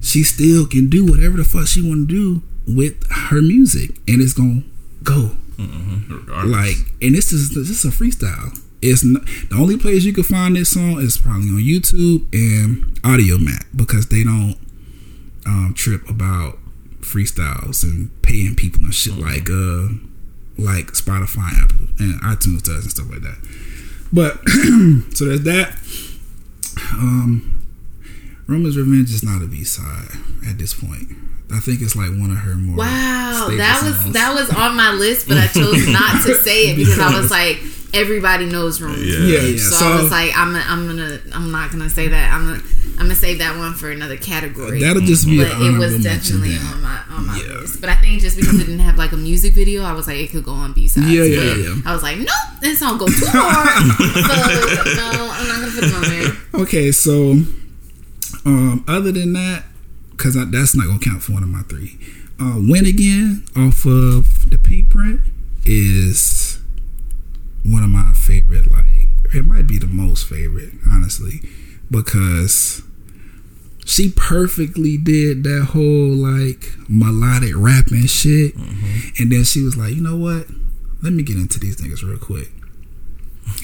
she 0.00 0.22
still 0.22 0.66
can 0.66 0.88
do 0.88 1.04
whatever 1.04 1.36
the 1.36 1.44
fuck 1.44 1.66
she 1.66 1.82
want 1.86 2.08
to 2.08 2.14
do 2.14 2.42
with 2.66 3.06
her 3.10 3.42
music, 3.42 3.90
and 4.08 4.20
it's 4.22 4.32
gonna 4.32 4.62
go. 5.02 5.36
Like, 6.44 6.76
and 7.00 7.14
this 7.14 7.32
is 7.32 7.50
this 7.50 7.70
is 7.70 7.84
a 7.84 7.88
freestyle. 7.88 8.58
It's 8.82 9.04
not, 9.04 9.24
the 9.50 9.56
only 9.56 9.76
place 9.78 10.04
you 10.04 10.12
can 10.12 10.24
find 10.24 10.56
this 10.56 10.72
song 10.72 11.00
is 11.00 11.16
probably 11.18 11.48
on 11.48 11.58
YouTube 11.58 12.26
and 12.32 12.84
Audiomack 13.02 13.66
because 13.74 14.08
they 14.08 14.22
don't 14.22 14.56
um, 15.46 15.74
trip 15.76 16.08
about 16.08 16.58
freestyles 17.00 17.82
and 17.82 18.10
paying 18.22 18.54
people 18.54 18.82
and 18.84 18.94
shit 18.94 19.16
like 19.16 19.48
uh 19.48 19.88
like 20.58 20.92
Spotify, 20.92 21.52
Apple, 21.62 21.86
and 21.98 22.20
iTunes 22.22 22.62
does 22.62 22.82
and 22.84 22.90
stuff 22.90 23.10
like 23.10 23.22
that. 23.22 23.38
But 24.12 24.38
so 25.16 25.24
there's 25.26 25.42
that. 25.42 25.76
Um, 26.92 27.64
Roman's 28.46 28.76
Revenge 28.76 29.12
is 29.12 29.22
not 29.22 29.42
a 29.42 29.46
B 29.46 29.64
side 29.64 30.08
at 30.48 30.58
this 30.58 30.72
point. 30.74 31.08
I 31.52 31.60
think 31.60 31.80
it's 31.80 31.94
like 31.94 32.10
one 32.10 32.30
of 32.30 32.38
her 32.38 32.54
more. 32.54 32.76
Wow, 32.78 33.48
that 33.56 33.82
was 33.84 33.96
songs. 34.00 34.14
that 34.14 34.34
was 34.34 34.50
on 34.50 34.76
my 34.76 34.92
list, 34.92 35.28
but 35.28 35.36
I 35.38 35.46
chose 35.46 35.86
not 35.88 36.24
to 36.26 36.34
say 36.42 36.70
it 36.70 36.76
because 36.76 36.98
I 36.98 37.18
was 37.18 37.30
like, 37.30 37.58
everybody 37.96 38.46
knows 38.46 38.80
Roman. 38.80 39.00
Yeah. 39.00 39.18
Yeah, 39.18 39.40
yeah. 39.40 39.56
So, 39.58 39.70
So, 39.76 39.86
I 39.86 40.02
was 40.02 40.10
like, 40.10 40.36
I'm, 40.36 40.54
I'm 40.56 40.86
gonna, 40.86 41.18
I'm 41.34 41.50
not 41.50 41.70
gonna 41.72 41.90
say 41.90 42.08
that. 42.08 42.32
I'm 42.32 42.44
gonna, 42.46 42.62
I'm 42.98 43.02
gonna 43.06 43.14
save 43.14 43.38
that 43.38 43.56
one 43.58 43.74
for 43.74 43.90
another 43.90 44.16
category. 44.16 44.80
that'll 44.80 45.02
just 45.02 45.26
be. 45.26 45.38
but 45.38 45.52
an 45.52 45.74
it 45.74 45.78
was 45.78 46.02
definitely 46.02 46.56
on 46.56 46.82
my 46.82 47.00
on 47.10 47.26
my 47.26 47.36
Yeah. 47.38 47.60
list. 47.60 47.80
But 47.80 47.90
I 47.90 47.96
think 47.96 48.20
just 48.20 48.36
because 48.36 48.54
it 48.60 48.64
didn't 48.66 48.80
have 48.80 48.96
like 48.98 49.12
a 49.12 49.16
music 49.16 49.52
video, 49.54 49.82
I 49.82 49.92
was 49.92 50.06
like, 50.06 50.16
it 50.18 50.30
could 50.30 50.44
go 50.44 50.52
on 50.52 50.72
B 50.72 50.86
sides. 50.88 51.10
Yeah, 51.10 51.24
yeah, 51.24 51.36
but 51.54 51.56
yeah. 51.58 51.74
I 51.86 51.92
was 51.94 52.02
like, 52.02 52.18
nope, 52.18 52.28
this 52.60 52.78
song 52.78 52.98
go 52.98 53.06
too 53.06 53.14
hard. 53.26 53.92
so 54.84 54.94
no, 54.94 55.30
I'm 55.32 55.48
not 55.48 55.60
gonna 55.60 55.72
put 55.72 55.84
it 55.84 55.94
on 55.94 56.02
there. 56.02 56.62
Okay, 56.62 56.92
so 56.92 57.32
um, 58.44 58.84
other 58.88 59.12
than 59.12 59.32
that, 59.34 59.64
because 60.12 60.34
that's 60.50 60.74
not 60.74 60.86
gonna 60.86 60.98
count 60.98 61.22
for 61.22 61.32
one 61.32 61.42
of 61.42 61.48
my 61.48 61.62
three. 61.62 61.98
Uh, 62.40 62.56
Win 62.58 62.84
again 62.86 63.44
off 63.56 63.84
of 63.86 64.50
the 64.50 64.58
Pinkprint 64.62 65.20
is 65.64 66.20
one 67.70 67.82
of 67.82 67.90
my 67.90 68.12
favorite. 68.12 68.70
Like 68.70 69.08
it 69.34 69.44
might 69.44 69.66
be 69.66 69.78
the 69.78 69.86
most 69.86 70.26
favorite, 70.26 70.72
honestly, 70.90 71.40
because 71.90 72.82
she 73.84 74.10
perfectly 74.10 74.96
did 74.96 75.44
that 75.44 75.70
whole 75.72 76.14
like 76.14 76.72
melodic 76.88 77.52
rapping 77.54 78.06
shit, 78.06 78.56
mm-hmm. 78.56 79.22
and 79.22 79.32
then 79.32 79.44
she 79.44 79.62
was 79.62 79.76
like, 79.76 79.94
you 79.94 80.02
know 80.02 80.16
what? 80.16 80.46
Let 81.02 81.12
me 81.12 81.22
get 81.22 81.36
into 81.36 81.60
these 81.60 81.76
niggas 81.76 82.02
real 82.02 82.18
quick 82.18 82.50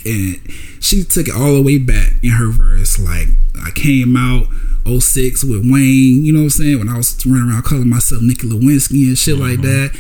and 0.05 0.41
she 0.81 1.05
took 1.05 1.29
it 1.29 1.35
all 1.35 1.55
the 1.55 1.63
way 1.63 1.79
back 1.79 2.13
in 2.23 2.31
her 2.31 2.51
verse. 2.51 2.99
Like 2.99 3.29
I 3.65 3.71
came 3.71 4.17
out 4.17 4.47
06 4.87 5.45
with 5.45 5.61
Wayne, 5.71 6.25
you 6.25 6.33
know 6.33 6.41
what 6.41 6.45
I'm 6.45 6.51
saying? 6.51 6.79
When 6.79 6.89
I 6.89 6.97
was 6.97 7.25
running 7.27 7.51
around 7.51 7.63
calling 7.65 7.89
myself 7.89 8.23
Nicki 8.23 8.49
Lewinsky 8.49 9.07
and 9.09 9.19
shit 9.19 9.39
like 9.39 9.61
mm-hmm. 9.61 9.97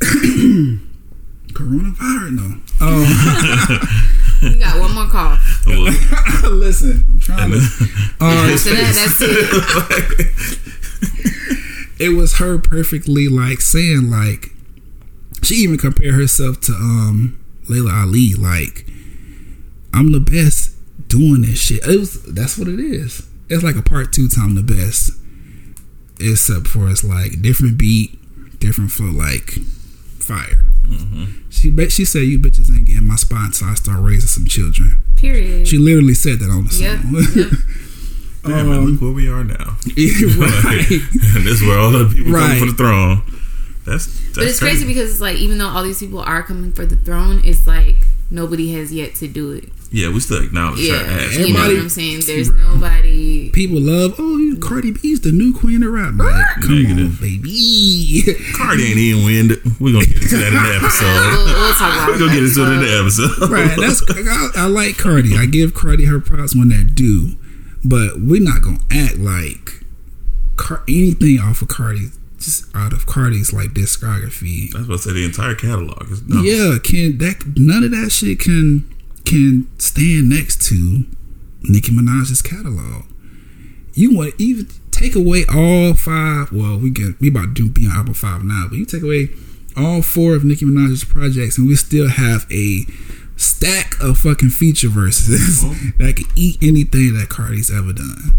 that. 0.00 0.80
Coronavirus, 1.54 2.32
no. 2.32 2.60
Um, 2.86 4.10
You 4.42 4.58
got 4.58 4.78
one 4.78 4.94
more 4.94 5.06
call. 5.08 5.38
Listen, 6.50 7.04
I'm 7.08 7.18
trying 7.20 7.50
to. 7.52 7.56
Uh, 8.20 8.50
After 8.52 8.70
that, 8.74 8.94
that's 8.94 9.20
it. 11.98 12.10
it 12.10 12.16
was 12.16 12.36
her 12.36 12.58
perfectly 12.58 13.28
like 13.28 13.60
saying 13.62 14.10
like 14.10 14.50
she 15.42 15.54
even 15.56 15.78
compared 15.78 16.14
herself 16.14 16.60
to 16.62 16.72
um 16.72 17.38
Laila 17.70 17.92
Ali 17.92 18.34
like 18.34 18.86
I'm 19.94 20.12
the 20.12 20.20
best 20.20 20.76
doing 21.08 21.42
this 21.42 21.58
shit. 21.60 21.86
It 21.86 21.98
was 21.98 22.22
that's 22.24 22.58
what 22.58 22.68
it 22.68 22.80
is. 22.80 23.26
It's 23.48 23.62
like 23.62 23.76
a 23.76 23.82
part 23.82 24.12
two 24.12 24.28
time 24.28 24.56
the 24.56 24.62
best. 24.62 25.12
Except 26.20 26.66
for 26.68 26.88
it's 26.90 27.02
like 27.02 27.40
different 27.40 27.78
beat, 27.78 28.18
different 28.60 28.90
flow, 28.90 29.06
like 29.10 29.52
fire. 30.18 30.60
Mm-hmm. 30.84 31.24
She 31.50 31.70
bet 31.70 31.92
she 31.92 32.04
said 32.04 32.20
you 32.22 32.38
bitches 32.38 32.70
ain't 32.74 32.86
getting 32.86 33.06
my 33.06 33.16
spot 33.16 33.46
until 33.46 33.68
I 33.68 33.74
start 33.74 34.00
raising 34.02 34.28
some 34.28 34.46
children. 34.46 34.98
Period. 35.16 35.66
She 35.68 35.78
literally 35.78 36.14
said 36.14 36.38
that 36.40 36.50
on 36.50 36.66
the 36.66 36.74
Yep. 36.74 37.00
song. 37.00 37.14
yep. 37.34 37.50
damn, 38.44 38.68
man, 38.68 38.80
look 38.84 39.00
um, 39.00 39.06
where 39.06 39.12
we 39.12 39.28
are 39.28 39.44
now. 39.44 39.54
right. 39.86 40.86
and 40.90 41.46
this 41.46 41.60
is 41.60 41.62
where 41.62 41.78
all 41.78 41.90
the 41.90 42.12
people 42.14 42.32
Right. 42.32 42.58
come 42.58 42.68
for 42.68 42.72
the 42.72 42.76
throne. 42.76 43.22
That's, 43.86 44.06
that's 44.06 44.34
But 44.38 44.44
it's 44.46 44.58
crazy 44.60 44.86
because 44.86 45.10
it's 45.10 45.20
like 45.20 45.36
even 45.38 45.58
though 45.58 45.68
all 45.68 45.82
these 45.82 46.00
people 46.00 46.20
are 46.20 46.42
coming 46.42 46.72
for 46.72 46.86
the 46.86 46.96
throne, 46.96 47.40
it's 47.44 47.66
like 47.66 47.96
nobody 48.30 48.72
has 48.72 48.92
yet 48.92 49.14
to 49.16 49.28
do 49.28 49.52
it. 49.52 49.68
Yeah, 49.94 50.08
we 50.10 50.18
still 50.18 50.42
acknowledge 50.42 50.80
Yeah, 50.80 50.96
her 50.98 51.20
ass. 51.20 51.32
you 51.34 51.38
know 51.38 51.44
Everybody- 51.60 51.74
what 51.74 51.82
I'm 51.84 51.88
saying. 51.88 52.20
There's 52.26 52.50
nobody. 52.50 53.50
People 53.50 53.80
love, 53.80 54.16
oh, 54.18 54.38
you 54.38 54.56
Cardi 54.56 54.90
B's 54.90 55.20
the 55.20 55.30
new 55.30 55.52
queen 55.54 55.84
of 55.84 55.92
rap. 55.92 56.14
Like, 56.16 56.44
come 56.62 56.82
Negative. 56.82 57.14
on, 57.14 57.20
baby. 57.20 58.24
Cardi 58.54 58.82
ain't 58.86 58.98
even 58.98 59.24
win. 59.24 59.48
We're 59.78 59.92
gonna 59.92 60.04
get 60.06 60.16
into 60.20 60.36
that 60.38 60.52
in 60.52 60.62
the 60.62 60.74
episode. 60.82 61.06
We'll, 61.30 61.46
we'll 61.46 61.72
talk 61.74 61.94
about. 61.94 62.08
We're 62.08 62.18
gonna 62.18 62.32
get 62.34 62.42
into 62.42 62.60
it 62.66 62.72
in 62.74 62.80
the 62.82 62.98
episode. 62.98 63.50
right. 63.50 63.76
That's 63.78 64.02
I, 64.56 64.64
I 64.64 64.66
like 64.66 64.98
Cardi. 64.98 65.36
I 65.38 65.46
give 65.46 65.74
Cardi 65.74 66.06
her 66.06 66.18
props 66.18 66.56
when 66.56 66.70
they're 66.70 66.82
due, 66.82 67.36
but 67.84 68.18
we're 68.20 68.42
not 68.42 68.62
gonna 68.62 68.80
act 68.90 69.18
like 69.18 69.84
Car- 70.56 70.82
anything 70.88 71.38
off 71.38 71.62
of 71.62 71.68
Cardi, 71.68 72.08
just 72.40 72.66
out 72.74 72.92
of 72.92 73.06
Cardi's 73.06 73.52
like 73.52 73.70
discography. 73.74 74.74
I 74.74 74.78
was 74.78 74.86
about 74.88 74.96
to 74.96 75.02
say 75.02 75.12
the 75.12 75.24
entire 75.24 75.54
catalog 75.54 76.10
is 76.10 76.20
dumb. 76.20 76.42
Yeah, 76.44 76.78
can 76.82 77.18
that 77.18 77.44
none 77.56 77.84
of 77.84 77.92
that 77.92 78.10
shit 78.10 78.40
can 78.40 78.84
can 79.24 79.68
stand 79.78 80.28
next 80.28 80.62
to 80.68 81.04
Nicki 81.62 81.92
Minaj's 81.92 82.42
catalog. 82.42 83.04
You 83.94 84.16
want 84.16 84.36
to 84.36 84.42
even 84.42 84.68
take 84.90 85.14
away 85.14 85.44
all 85.52 85.94
five? 85.94 86.52
Well, 86.52 86.78
we 86.78 86.90
get 86.90 87.20
we 87.20 87.28
about 87.28 87.54
to 87.54 87.54
do 87.54 87.68
be 87.70 87.86
on 87.86 87.96
album 87.96 88.14
five 88.14 88.44
now, 88.44 88.66
but 88.68 88.78
you 88.78 88.84
take 88.84 89.02
away 89.02 89.28
all 89.76 90.02
four 90.02 90.34
of 90.34 90.44
Nicki 90.44 90.64
Minaj's 90.64 91.04
projects, 91.04 91.58
and 91.58 91.66
we 91.66 91.76
still 91.76 92.08
have 92.08 92.46
a 92.50 92.84
stack 93.36 94.00
of 94.00 94.18
fucking 94.18 94.50
feature 94.50 94.88
verses 94.88 95.64
uh-huh. 95.64 95.92
that 95.98 96.16
can 96.16 96.26
eat 96.36 96.58
anything 96.62 97.14
that 97.14 97.28
Cardi's 97.28 97.70
ever 97.70 97.92
done. 97.92 98.34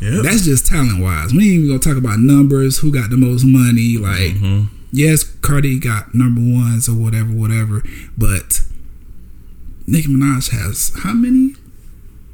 Yep. 0.00 0.24
That's 0.24 0.44
just 0.44 0.66
talent 0.66 1.02
wise. 1.02 1.32
We 1.32 1.44
ain't 1.44 1.52
even 1.52 1.68
gonna 1.68 1.78
talk 1.78 1.98
about 1.98 2.18
numbers, 2.18 2.78
who 2.78 2.92
got 2.92 3.10
the 3.10 3.18
most 3.18 3.44
money. 3.44 3.98
Like, 3.98 4.34
mm-hmm. 4.36 4.74
yes, 4.92 5.24
Cardi 5.24 5.78
got 5.78 6.14
number 6.14 6.40
ones 6.40 6.88
or 6.88 6.94
whatever, 6.94 7.28
whatever. 7.30 7.82
But 8.16 8.62
Nicki 9.90 10.08
Minaj 10.08 10.50
has 10.50 10.92
how 11.02 11.12
many 11.12 11.54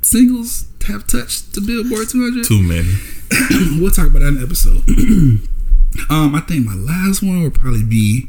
singles 0.02 0.66
have 0.86 1.06
touched 1.06 1.54
the 1.54 1.62
Billboard 1.62 2.08
200? 2.08 2.44
Too 2.44 2.62
many. 2.62 2.92
we'll 3.80 3.90
talk 3.90 4.08
about 4.08 4.20
that 4.20 4.28
in 4.28 4.34
the 4.36 4.42
episode. 4.42 4.84
um, 6.10 6.34
I 6.34 6.40
think 6.40 6.66
my 6.66 6.74
last 6.74 7.22
one 7.22 7.42
would 7.42 7.54
probably 7.54 7.82
be 7.82 8.28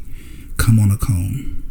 "Come 0.56 0.80
on 0.80 0.90
a 0.90 0.96
Cone," 0.96 1.62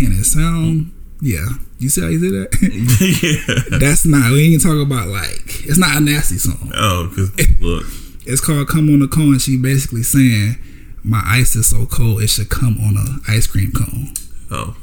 and 0.00 0.18
it 0.18 0.24
sound 0.24 0.92
yeah. 1.20 1.46
You 1.78 1.88
see 1.88 2.00
how 2.00 2.08
you 2.08 2.20
did 2.20 2.32
that? 2.32 2.58
yeah. 3.72 3.78
That's 3.78 4.06
not. 4.06 4.30
We 4.30 4.52
ain't 4.54 4.62
talking 4.62 4.82
about 4.82 5.08
like 5.08 5.66
it's 5.66 5.78
not 5.78 5.96
a 5.96 6.00
nasty 6.00 6.38
song. 6.38 6.72
Oh, 6.74 7.08
because 7.08 7.60
look, 7.60 7.84
It's 8.24 8.40
called 8.40 8.68
"Come 8.68 8.88
on 8.88 9.02
a 9.02 9.08
Cone." 9.08 9.38
She 9.40 9.58
basically 9.58 10.04
saying, 10.04 10.56
"My 11.02 11.22
ice 11.26 11.56
is 11.56 11.66
so 11.66 11.86
cold, 11.86 12.22
it 12.22 12.28
should 12.28 12.50
come 12.50 12.78
on 12.80 12.96
a 12.96 13.18
ice 13.30 13.46
cream 13.46 13.72
cone." 13.72 14.14
oh, 14.50 14.76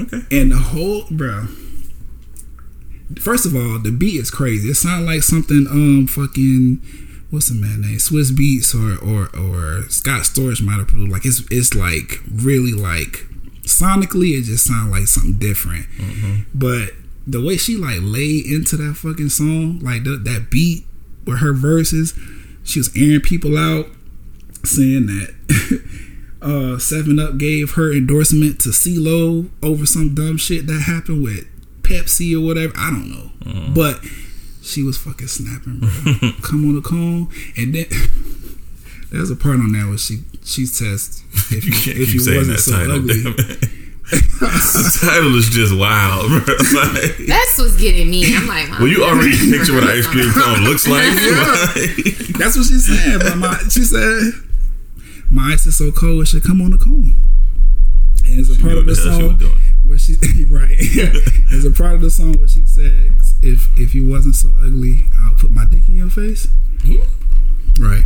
okay. 0.00 0.22
And 0.30 0.52
the 0.52 0.58
whole, 0.58 1.04
bro. 1.10 1.46
First 3.20 3.46
of 3.46 3.54
all, 3.54 3.78
the 3.78 3.90
beat 3.90 4.20
is 4.20 4.30
crazy. 4.30 4.68
It 4.68 4.74
sounds 4.74 5.06
like 5.06 5.22
something, 5.22 5.66
um, 5.70 6.06
fucking, 6.06 6.82
what's 7.30 7.48
the 7.48 7.54
man 7.54 7.80
name? 7.82 7.96
Swizz 7.96 8.32
Beatz 8.32 8.74
or 8.74 9.02
or 9.04 9.28
or 9.34 9.88
Scott 9.88 10.22
Storch 10.22 10.62
might 10.62 10.78
have 10.78 10.88
produced. 10.88 11.12
Like 11.12 11.24
it's 11.24 11.42
it's 11.50 11.74
like 11.74 12.20
really 12.30 12.72
like 12.72 13.26
sonically, 13.62 14.38
it 14.38 14.44
just 14.44 14.66
sounds 14.66 14.90
like 14.90 15.06
something 15.06 15.38
different. 15.38 15.86
But 16.54 16.90
the 17.26 17.44
way 17.44 17.56
she 17.56 17.76
like 17.76 17.98
laid 18.00 18.46
into 18.46 18.76
that 18.76 18.94
fucking 18.94 19.28
song, 19.28 19.80
like 19.80 20.04
the, 20.04 20.16
that 20.16 20.50
beat 20.50 20.86
with 21.26 21.38
her 21.40 21.52
verses, 21.52 22.18
she 22.64 22.80
was 22.80 22.90
airing 22.96 23.20
people 23.20 23.56
out, 23.58 23.86
saying 24.64 25.06
that 25.06 25.34
uh 26.42 26.78
Seven 26.78 27.18
Up 27.18 27.36
gave 27.38 27.72
her 27.72 27.92
endorsement 27.92 28.60
to 28.60 28.68
CeeLo 28.70 29.48
over 29.62 29.86
some 29.86 30.14
dumb 30.14 30.36
shit 30.36 30.66
that 30.66 30.82
happened 30.82 31.22
with 31.22 31.44
Pepsi 31.82 32.34
or 32.36 32.44
whatever. 32.44 32.72
I 32.76 32.90
don't 32.90 33.10
know, 33.10 33.30
but 33.74 34.00
she 34.62 34.82
was 34.82 34.98
fucking 34.98 35.26
snapping, 35.28 35.80
bro. 35.80 35.88
Come 36.42 36.68
on 36.68 36.74
the 36.76 36.82
cone, 36.82 37.28
and 37.56 37.74
then 37.74 37.86
there's 39.10 39.30
a 39.30 39.36
part 39.36 39.56
on 39.56 39.72
there 39.72 39.86
where 39.88 39.98
she 39.98 40.20
she 40.44 40.66
says 40.66 41.22
if 41.50 41.64
You 41.64 41.72
you, 41.94 42.02
if 42.02 42.06
keep 42.06 42.14
you 42.14 42.20
saying 42.20 42.36
wasn't 42.38 42.56
that 42.56 42.62
so 42.62 42.72
title. 42.72 42.96
ugly, 42.96 43.22
the 44.10 44.98
title 45.02 45.34
is 45.36 45.48
just 45.50 45.76
wild, 45.76 46.28
bro. 46.28 46.54
Like, 46.72 47.16
That's 47.26 47.58
what's 47.58 47.76
getting 47.76 48.10
me. 48.10 48.36
I'm 48.36 48.46
like, 48.46 48.68
well, 48.78 48.88
you 48.88 49.04
already 49.04 49.36
picture 49.50 49.74
what 49.74 49.84
an 49.84 49.90
ice 49.90 50.06
cream 50.06 50.30
cone 50.32 50.64
looks 50.64 50.86
like. 50.88 51.04
Like, 51.04 52.38
that's 52.38 52.56
what 52.56 52.66
she 52.66 52.78
said. 52.78 53.20
But 53.20 53.36
my 53.36 53.58
she 53.68 53.82
said 53.84 54.32
my 55.30 55.52
ice 55.52 55.66
is 55.66 55.76
so 55.78 55.90
cold 55.92 56.22
it 56.22 56.26
should 56.26 56.44
come 56.44 56.60
on 56.60 56.70
the 56.70 56.78
cone. 56.78 57.14
And 58.26 58.40
it's 58.40 58.50
a 58.50 58.60
part 58.60 58.76
of 58.76 58.86
the 58.86 58.92
the 58.94 59.00
hell 59.10 59.18
she 59.18 59.26
song 59.26 59.36
doing. 59.38 59.52
where 59.84 59.98
she 59.98 60.44
right. 60.50 60.76
There's 61.50 61.64
a 61.64 61.70
part 61.70 61.94
of 61.94 62.00
the 62.02 62.10
song 62.10 62.34
where 62.34 62.48
she 62.48 62.64
said, 62.66 63.12
"If 63.42 63.68
if 63.78 63.94
you 63.94 64.06
wasn't 64.06 64.34
so 64.34 64.50
ugly, 64.60 65.04
I'll 65.20 65.34
put 65.34 65.50
my 65.50 65.64
dick 65.64 65.88
in 65.88 65.96
your 65.96 66.10
face." 66.10 66.48
Hmm? 66.82 66.96
Right. 67.80 68.04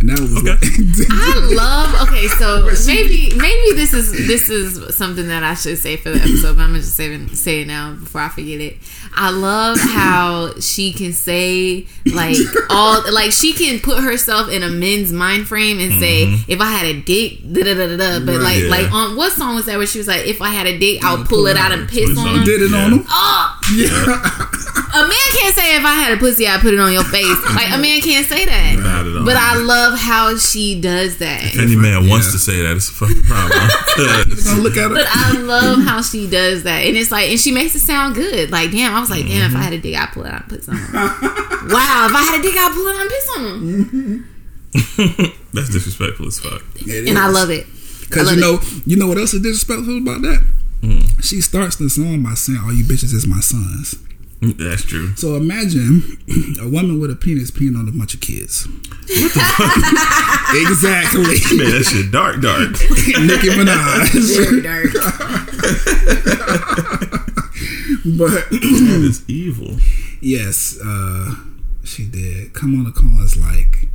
And 0.00 0.10
and 0.10 0.10
that 0.10 0.20
was 0.20 0.36
Okay. 0.38 0.50
like, 0.50 1.08
I 1.10 1.54
love. 1.54 2.08
Okay, 2.08 2.26
so 2.28 2.70
maybe 2.86 3.32
maybe 3.36 3.76
this 3.76 3.92
is 3.92 4.12
this 4.28 4.48
is 4.48 4.94
something 4.96 5.26
that 5.28 5.42
I 5.42 5.54
should 5.54 5.76
say 5.78 5.96
for 5.96 6.10
the 6.10 6.18
episode. 6.20 6.56
But 6.56 6.62
I'm 6.62 6.68
gonna 6.70 6.78
just 6.80 6.94
say 6.96 7.26
say 7.28 7.62
it 7.62 7.66
now 7.66 7.94
before 7.94 8.20
I 8.22 8.28
forget 8.28 8.60
it. 8.60 8.76
I 9.20 9.30
love 9.30 9.78
how 9.80 10.54
she 10.60 10.92
can 10.92 11.12
say 11.12 11.86
like 12.06 12.36
all 12.70 13.02
like 13.12 13.32
she 13.32 13.52
can 13.52 13.80
put 13.80 14.02
herself 14.04 14.48
in 14.48 14.62
a 14.62 14.68
men's 14.68 15.12
mind 15.12 15.48
frame 15.48 15.80
and 15.80 16.00
say 16.00 16.26
mm-hmm. 16.26 16.50
if 16.50 16.60
I 16.60 16.70
had 16.70 16.86
a 16.86 17.00
dick 17.00 17.40
da 17.52 17.64
da 17.64 17.74
da 17.74 17.86
da 17.88 17.96
da. 17.96 18.20
But 18.24 18.36
Right. 18.36 18.42
like 18.42 18.62
Yeah. 18.62 18.68
like 18.70 18.92
on 18.92 19.16
what 19.16 19.32
song 19.32 19.56
was 19.56 19.66
that 19.66 19.76
where 19.76 19.86
she 19.86 19.98
was 19.98 20.06
like 20.06 20.24
if 20.26 20.40
I 20.40 20.50
had 20.50 20.66
a 20.68 20.78
dick 20.78 21.02
I'll 21.04 21.24
pull 21.24 21.46
it 21.48 21.56
out 21.56 21.72
and 21.72 21.88
piss 21.88 22.16
on 22.16 22.28
on 22.28 22.34
him. 22.38 22.44
did 22.44 22.62
it 22.62 22.72
on 22.72 22.92
him. 22.92 23.04
Oh, 23.08 23.58
Yeah, 23.74 23.88
a 25.04 25.08
man 25.08 25.28
can't 25.32 25.54
say 25.54 25.76
if 25.76 25.84
I 25.84 25.94
had 25.94 26.12
a 26.12 26.16
pussy 26.18 26.46
I'd 26.46 26.60
put 26.60 26.74
it 26.74 26.80
on 26.80 26.92
your 26.92 27.04
face. 27.04 27.36
Like 27.58 27.72
a 27.74 27.78
man 27.78 28.00
can't 28.00 28.26
say 28.26 28.44
that. 28.44 28.76
Not 28.78 29.06
at 29.06 29.16
all. 29.16 29.24
But 29.24 29.36
I 29.36 29.56
love 29.56 29.98
how 29.98 30.36
she 30.36 30.80
does 30.80 31.18
that. 31.18 31.42
If 31.44 31.58
any 31.58 31.74
man 31.76 32.08
wants 32.08 32.30
to 32.32 32.38
say 32.38 32.62
that, 32.62 32.76
it's 32.76 32.88
a 32.90 32.92
fucking 32.92 33.22
problem. 33.22 33.58
'Cause 33.98 34.44
Don't 34.44 34.60
look 34.62 34.76
at 34.76 34.90
But. 34.92 35.06
I 35.08 35.32
love 35.38 35.80
how 35.82 36.02
she 36.02 36.28
does 36.30 36.62
that, 36.62 36.86
and 36.86 36.96
it's 36.96 37.10
like, 37.10 37.30
and 37.30 37.40
she 37.40 37.50
makes 37.50 37.74
it 37.74 37.80
sound 37.80 38.14
good. 38.14 38.50
Like, 38.50 38.70
damn, 38.70 38.94
I 38.94 39.00
was 39.00 39.10
like, 39.10 39.26
damn, 39.26 39.50
if 39.50 39.56
I 39.56 39.60
had 39.62 39.72
a 39.72 39.78
dick, 39.80 39.96
I'd 39.98 40.10
pull 40.12 40.24
it 40.24 40.32
out 40.32 40.42
and 40.42 40.48
put 40.50 40.62
some. 40.64 40.76
on. 40.76 40.92
wow, 40.92 42.06
if 42.08 42.14
I 42.14 42.22
had 42.30 42.38
a 42.38 42.42
dick, 42.42 42.54
I'd 42.56 42.72
pull 42.74 42.86
it 42.86 42.94
out 42.94 43.00
and 43.02 43.10
piss 43.10 43.28
on 43.36 43.44
him. 45.26 45.34
That's 45.52 45.68
disrespectful 45.70 46.26
as 46.28 46.38
fuck. 46.38 46.62
And 46.86 47.18
I 47.18 47.28
love 47.28 47.50
it. 47.50 47.66
Because 48.02 48.30
you 48.34 48.40
love 48.40 48.62
know, 48.62 48.82
you 48.86 48.96
know 48.96 49.06
what 49.08 49.18
else 49.18 49.34
is 49.34 49.42
disrespectful 49.42 49.98
about 49.98 50.22
that? 50.22 50.44
Mm. 50.82 51.24
She 51.24 51.40
starts 51.40 51.76
the 51.76 51.90
song 51.90 52.22
by 52.22 52.34
saying, 52.34 52.60
"All 52.62 52.72
you 52.72 52.84
bitches 52.84 53.12
is 53.12 53.26
my 53.26 53.40
sons." 53.40 53.96
That's 54.40 54.84
true. 54.84 55.16
So 55.16 55.34
imagine 55.34 56.02
a 56.60 56.68
woman 56.68 57.00
with 57.00 57.10
a 57.10 57.16
penis 57.16 57.50
peeing 57.50 57.76
on 57.76 57.88
a 57.88 57.92
bunch 57.92 58.14
of 58.14 58.20
kids. 58.20 58.66
exactly. 59.08 61.22
Man, 61.56 61.70
that 61.72 61.84
shit 61.90 62.12
dark, 62.12 62.40
dark. 62.40 62.70
Nicki 62.70 63.48
Minaj. 63.48 64.10
Very 64.36 64.62
dark. 64.62 64.92
but 68.04 68.48
that 68.50 69.00
is 69.02 69.28
evil. 69.28 69.76
yes, 70.20 70.78
uh, 70.84 71.34
she 71.82 72.04
did. 72.04 72.52
Come 72.54 72.76
on 72.78 72.84
the 72.84 72.92
cause 72.92 73.36
like 73.36 73.87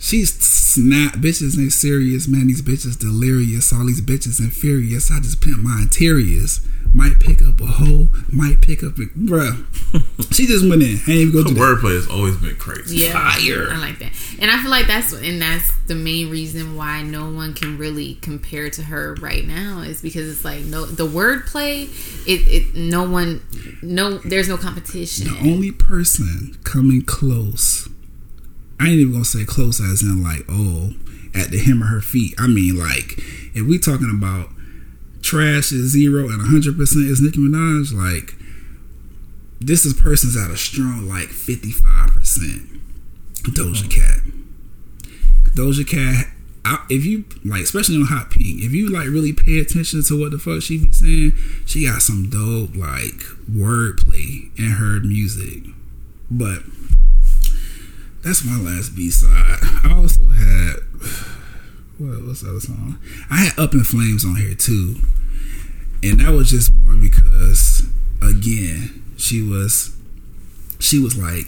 she's 0.00 0.34
snap 0.34 1.14
bitches 1.14 1.58
ain't 1.58 1.72
serious, 1.72 2.26
man. 2.26 2.48
These 2.48 2.62
bitches 2.62 2.98
delirious. 2.98 3.72
All 3.72 3.86
these 3.86 4.00
bitches 4.00 4.40
infurious. 4.40 5.10
I 5.10 5.20
just 5.20 5.40
pimp 5.40 5.58
my 5.58 5.82
interiors. 5.82 6.60
Might 6.92 7.20
pick 7.20 7.40
up 7.40 7.60
a 7.60 7.66
hoe, 7.66 8.08
might 8.32 8.60
pick 8.60 8.82
up 8.82 8.98
a 8.98 9.02
bruh. 9.16 9.64
She 10.32 10.46
just 10.46 10.68
went 10.68 10.82
in. 10.82 11.00
I 11.06 11.10
ain't 11.10 11.20
even 11.20 11.32
go 11.32 11.42
to 11.42 11.48
do 11.48 11.54
that. 11.54 11.60
wordplay 11.60 11.94
has 11.94 12.08
always 12.08 12.36
been 12.36 12.54
crazy. 12.56 12.98
Yeah, 12.98 13.12
Fire. 13.12 13.68
I 13.70 13.78
like 13.78 13.98
that, 13.98 14.12
and 14.40 14.50
I 14.50 14.60
feel 14.62 14.70
like 14.70 14.86
that's 14.86 15.12
and 15.12 15.42
that's 15.42 15.70
the 15.86 15.94
main 15.96 16.30
reason 16.30 16.76
why 16.76 17.02
no 17.02 17.30
one 17.30 17.52
can 17.52 17.76
really 17.78 18.14
compare 18.16 18.70
to 18.70 18.82
her 18.84 19.14
right 19.20 19.44
now 19.44 19.80
is 19.80 20.00
because 20.00 20.28
it's 20.28 20.44
like 20.44 20.62
no 20.64 20.86
the 20.86 21.06
wordplay. 21.06 21.88
It 22.26 22.46
it 22.48 22.74
no 22.76 23.08
one 23.10 23.42
no 23.82 24.18
there's 24.18 24.48
no 24.48 24.56
competition. 24.56 25.28
The 25.28 25.50
only 25.50 25.72
person 25.72 26.56
coming 26.62 27.02
close, 27.02 27.79
I 28.80 28.86
ain't 28.86 29.00
even 29.00 29.12
gonna 29.12 29.24
say 29.24 29.44
close 29.44 29.80
as 29.80 30.02
in 30.02 30.22
like, 30.22 30.44
oh, 30.48 30.94
at 31.34 31.50
the 31.50 31.58
hem 31.58 31.82
of 31.82 31.88
her 31.88 32.00
feet. 32.00 32.34
I 32.38 32.46
mean, 32.46 32.78
like, 32.78 33.18
if 33.54 33.66
we 33.66 33.78
talking 33.78 34.10
about 34.10 34.48
trash 35.22 35.70
is 35.70 35.92
zero 35.92 36.28
and 36.28 36.40
100% 36.40 36.80
is 36.80 37.20
Nicki 37.20 37.38
Minaj, 37.38 37.92
like, 37.92 38.34
this 39.60 39.84
is 39.84 39.92
person's 39.92 40.36
at 40.36 40.50
a 40.50 40.56
strong, 40.56 41.06
like, 41.08 41.28
55% 41.28 42.80
Doja 43.42 43.90
Cat. 43.90 44.20
Doja 45.54 45.86
Cat, 45.86 46.26
I, 46.64 46.84
if 46.88 47.04
you, 47.04 47.26
like, 47.44 47.60
especially 47.62 47.96
on 47.96 48.06
Hot 48.06 48.30
Pink, 48.30 48.62
if 48.62 48.72
you, 48.72 48.88
like, 48.88 49.08
really 49.08 49.34
pay 49.34 49.58
attention 49.58 50.02
to 50.04 50.18
what 50.18 50.30
the 50.30 50.38
fuck 50.38 50.62
she 50.62 50.84
be 50.84 50.92
saying, 50.92 51.32
she 51.66 51.84
got 51.86 52.00
some 52.00 52.30
dope, 52.30 52.74
like, 52.74 53.20
wordplay 53.50 54.56
in 54.58 54.70
her 54.72 55.00
music. 55.00 55.64
But 56.30 56.62
that's 58.22 58.44
my 58.44 58.56
last 58.58 58.94
B 58.94 59.10
side. 59.10 59.58
I 59.84 59.94
also 59.96 60.28
had 60.28 60.76
what 61.98 62.24
what's 62.26 62.42
the 62.42 62.50
other 62.50 62.60
song? 62.60 62.98
I 63.30 63.36
had 63.36 63.58
Up 63.58 63.74
in 63.74 63.84
Flames 63.84 64.24
on 64.24 64.36
here 64.36 64.54
too, 64.54 64.96
and 66.02 66.20
that 66.20 66.32
was 66.32 66.50
just 66.50 66.72
more 66.82 66.94
because 66.96 67.82
again 68.22 69.02
she 69.16 69.42
was 69.42 69.96
she 70.78 70.98
was 70.98 71.16
like. 71.16 71.46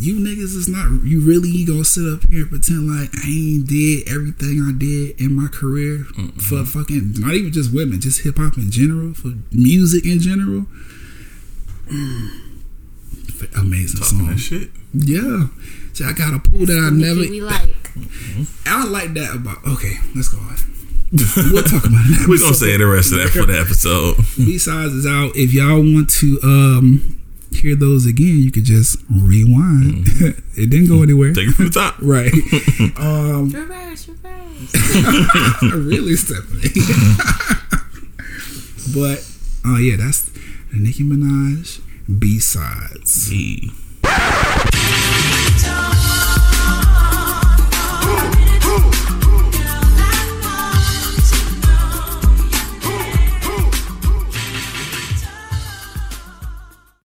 You 0.00 0.14
niggas 0.20 0.54
is 0.54 0.68
not 0.68 1.02
you 1.02 1.26
really 1.26 1.64
gonna 1.64 1.82
sit 1.82 2.06
up 2.06 2.24
here 2.30 2.42
and 2.42 2.50
pretend 2.50 2.86
like 2.86 3.10
I 3.16 3.26
ain't 3.26 3.66
did 3.66 4.08
everything 4.08 4.62
I 4.62 4.70
did 4.70 5.20
in 5.20 5.32
my 5.32 5.48
career 5.48 6.06
mm-hmm. 6.14 6.38
for 6.38 6.64
fucking 6.64 7.14
not 7.18 7.34
even 7.34 7.52
just 7.52 7.74
women, 7.74 8.00
just 8.00 8.22
hip 8.22 8.36
hop 8.38 8.56
in 8.56 8.70
general, 8.70 9.12
for 9.12 9.32
music 9.50 10.06
in 10.06 10.20
general. 10.20 10.66
Amazing 13.56 14.00
Talking 14.00 14.18
song. 14.18 14.26
that 14.28 14.38
shit. 14.38 14.70
Yeah. 14.92 15.46
See, 15.92 16.04
I 16.04 16.12
got 16.12 16.34
a 16.34 16.38
pool 16.38 16.66
that 16.66 16.78
I 16.78 16.90
never. 16.90 17.20
we 17.20 17.40
like. 17.40 17.74
I 18.66 18.84
like 18.86 19.14
that 19.14 19.34
about. 19.36 19.58
Okay, 19.66 19.94
let's 20.14 20.28
go 20.28 20.38
on. 20.38 20.56
We'll 21.10 21.62
talk 21.64 21.84
about 21.86 22.04
it. 22.06 22.28
We're 22.28 22.38
gonna 22.38 22.54
say 22.54 22.76
the 22.76 22.86
rest 22.86 23.12
of 23.12 23.18
that 23.18 23.30
for 23.30 23.46
the 23.46 23.58
episode. 23.58 24.16
B 24.36 24.58
sides 24.58 24.92
is 24.92 25.06
out. 25.06 25.32
If 25.36 25.52
y'all 25.54 25.78
want 25.80 26.10
to 26.20 26.38
um 26.42 27.18
hear 27.50 27.74
those 27.74 28.04
again, 28.06 28.38
you 28.42 28.50
could 28.52 28.64
just 28.64 28.98
rewind. 29.10 30.06
it 30.56 30.68
didn't 30.70 30.88
go 30.88 31.02
anywhere. 31.02 31.32
Take 31.32 31.48
it 31.48 31.52
from 31.52 31.66
the 31.66 31.70
top. 31.72 31.96
Right. 32.02 32.30
um, 32.98 33.48
Reverse, 33.50 34.08
reverse. 34.08 35.62
really, 35.74 36.14
Stephanie. 36.16 36.68
but 38.94 39.24
oh 39.66 39.78
yeah, 39.78 39.96
that's 39.96 40.28
the 40.72 40.78
Nicki 40.78 41.02
Minaj 41.04 41.80
B 42.08 42.40
sides. 42.40 43.30
E. 43.30 43.87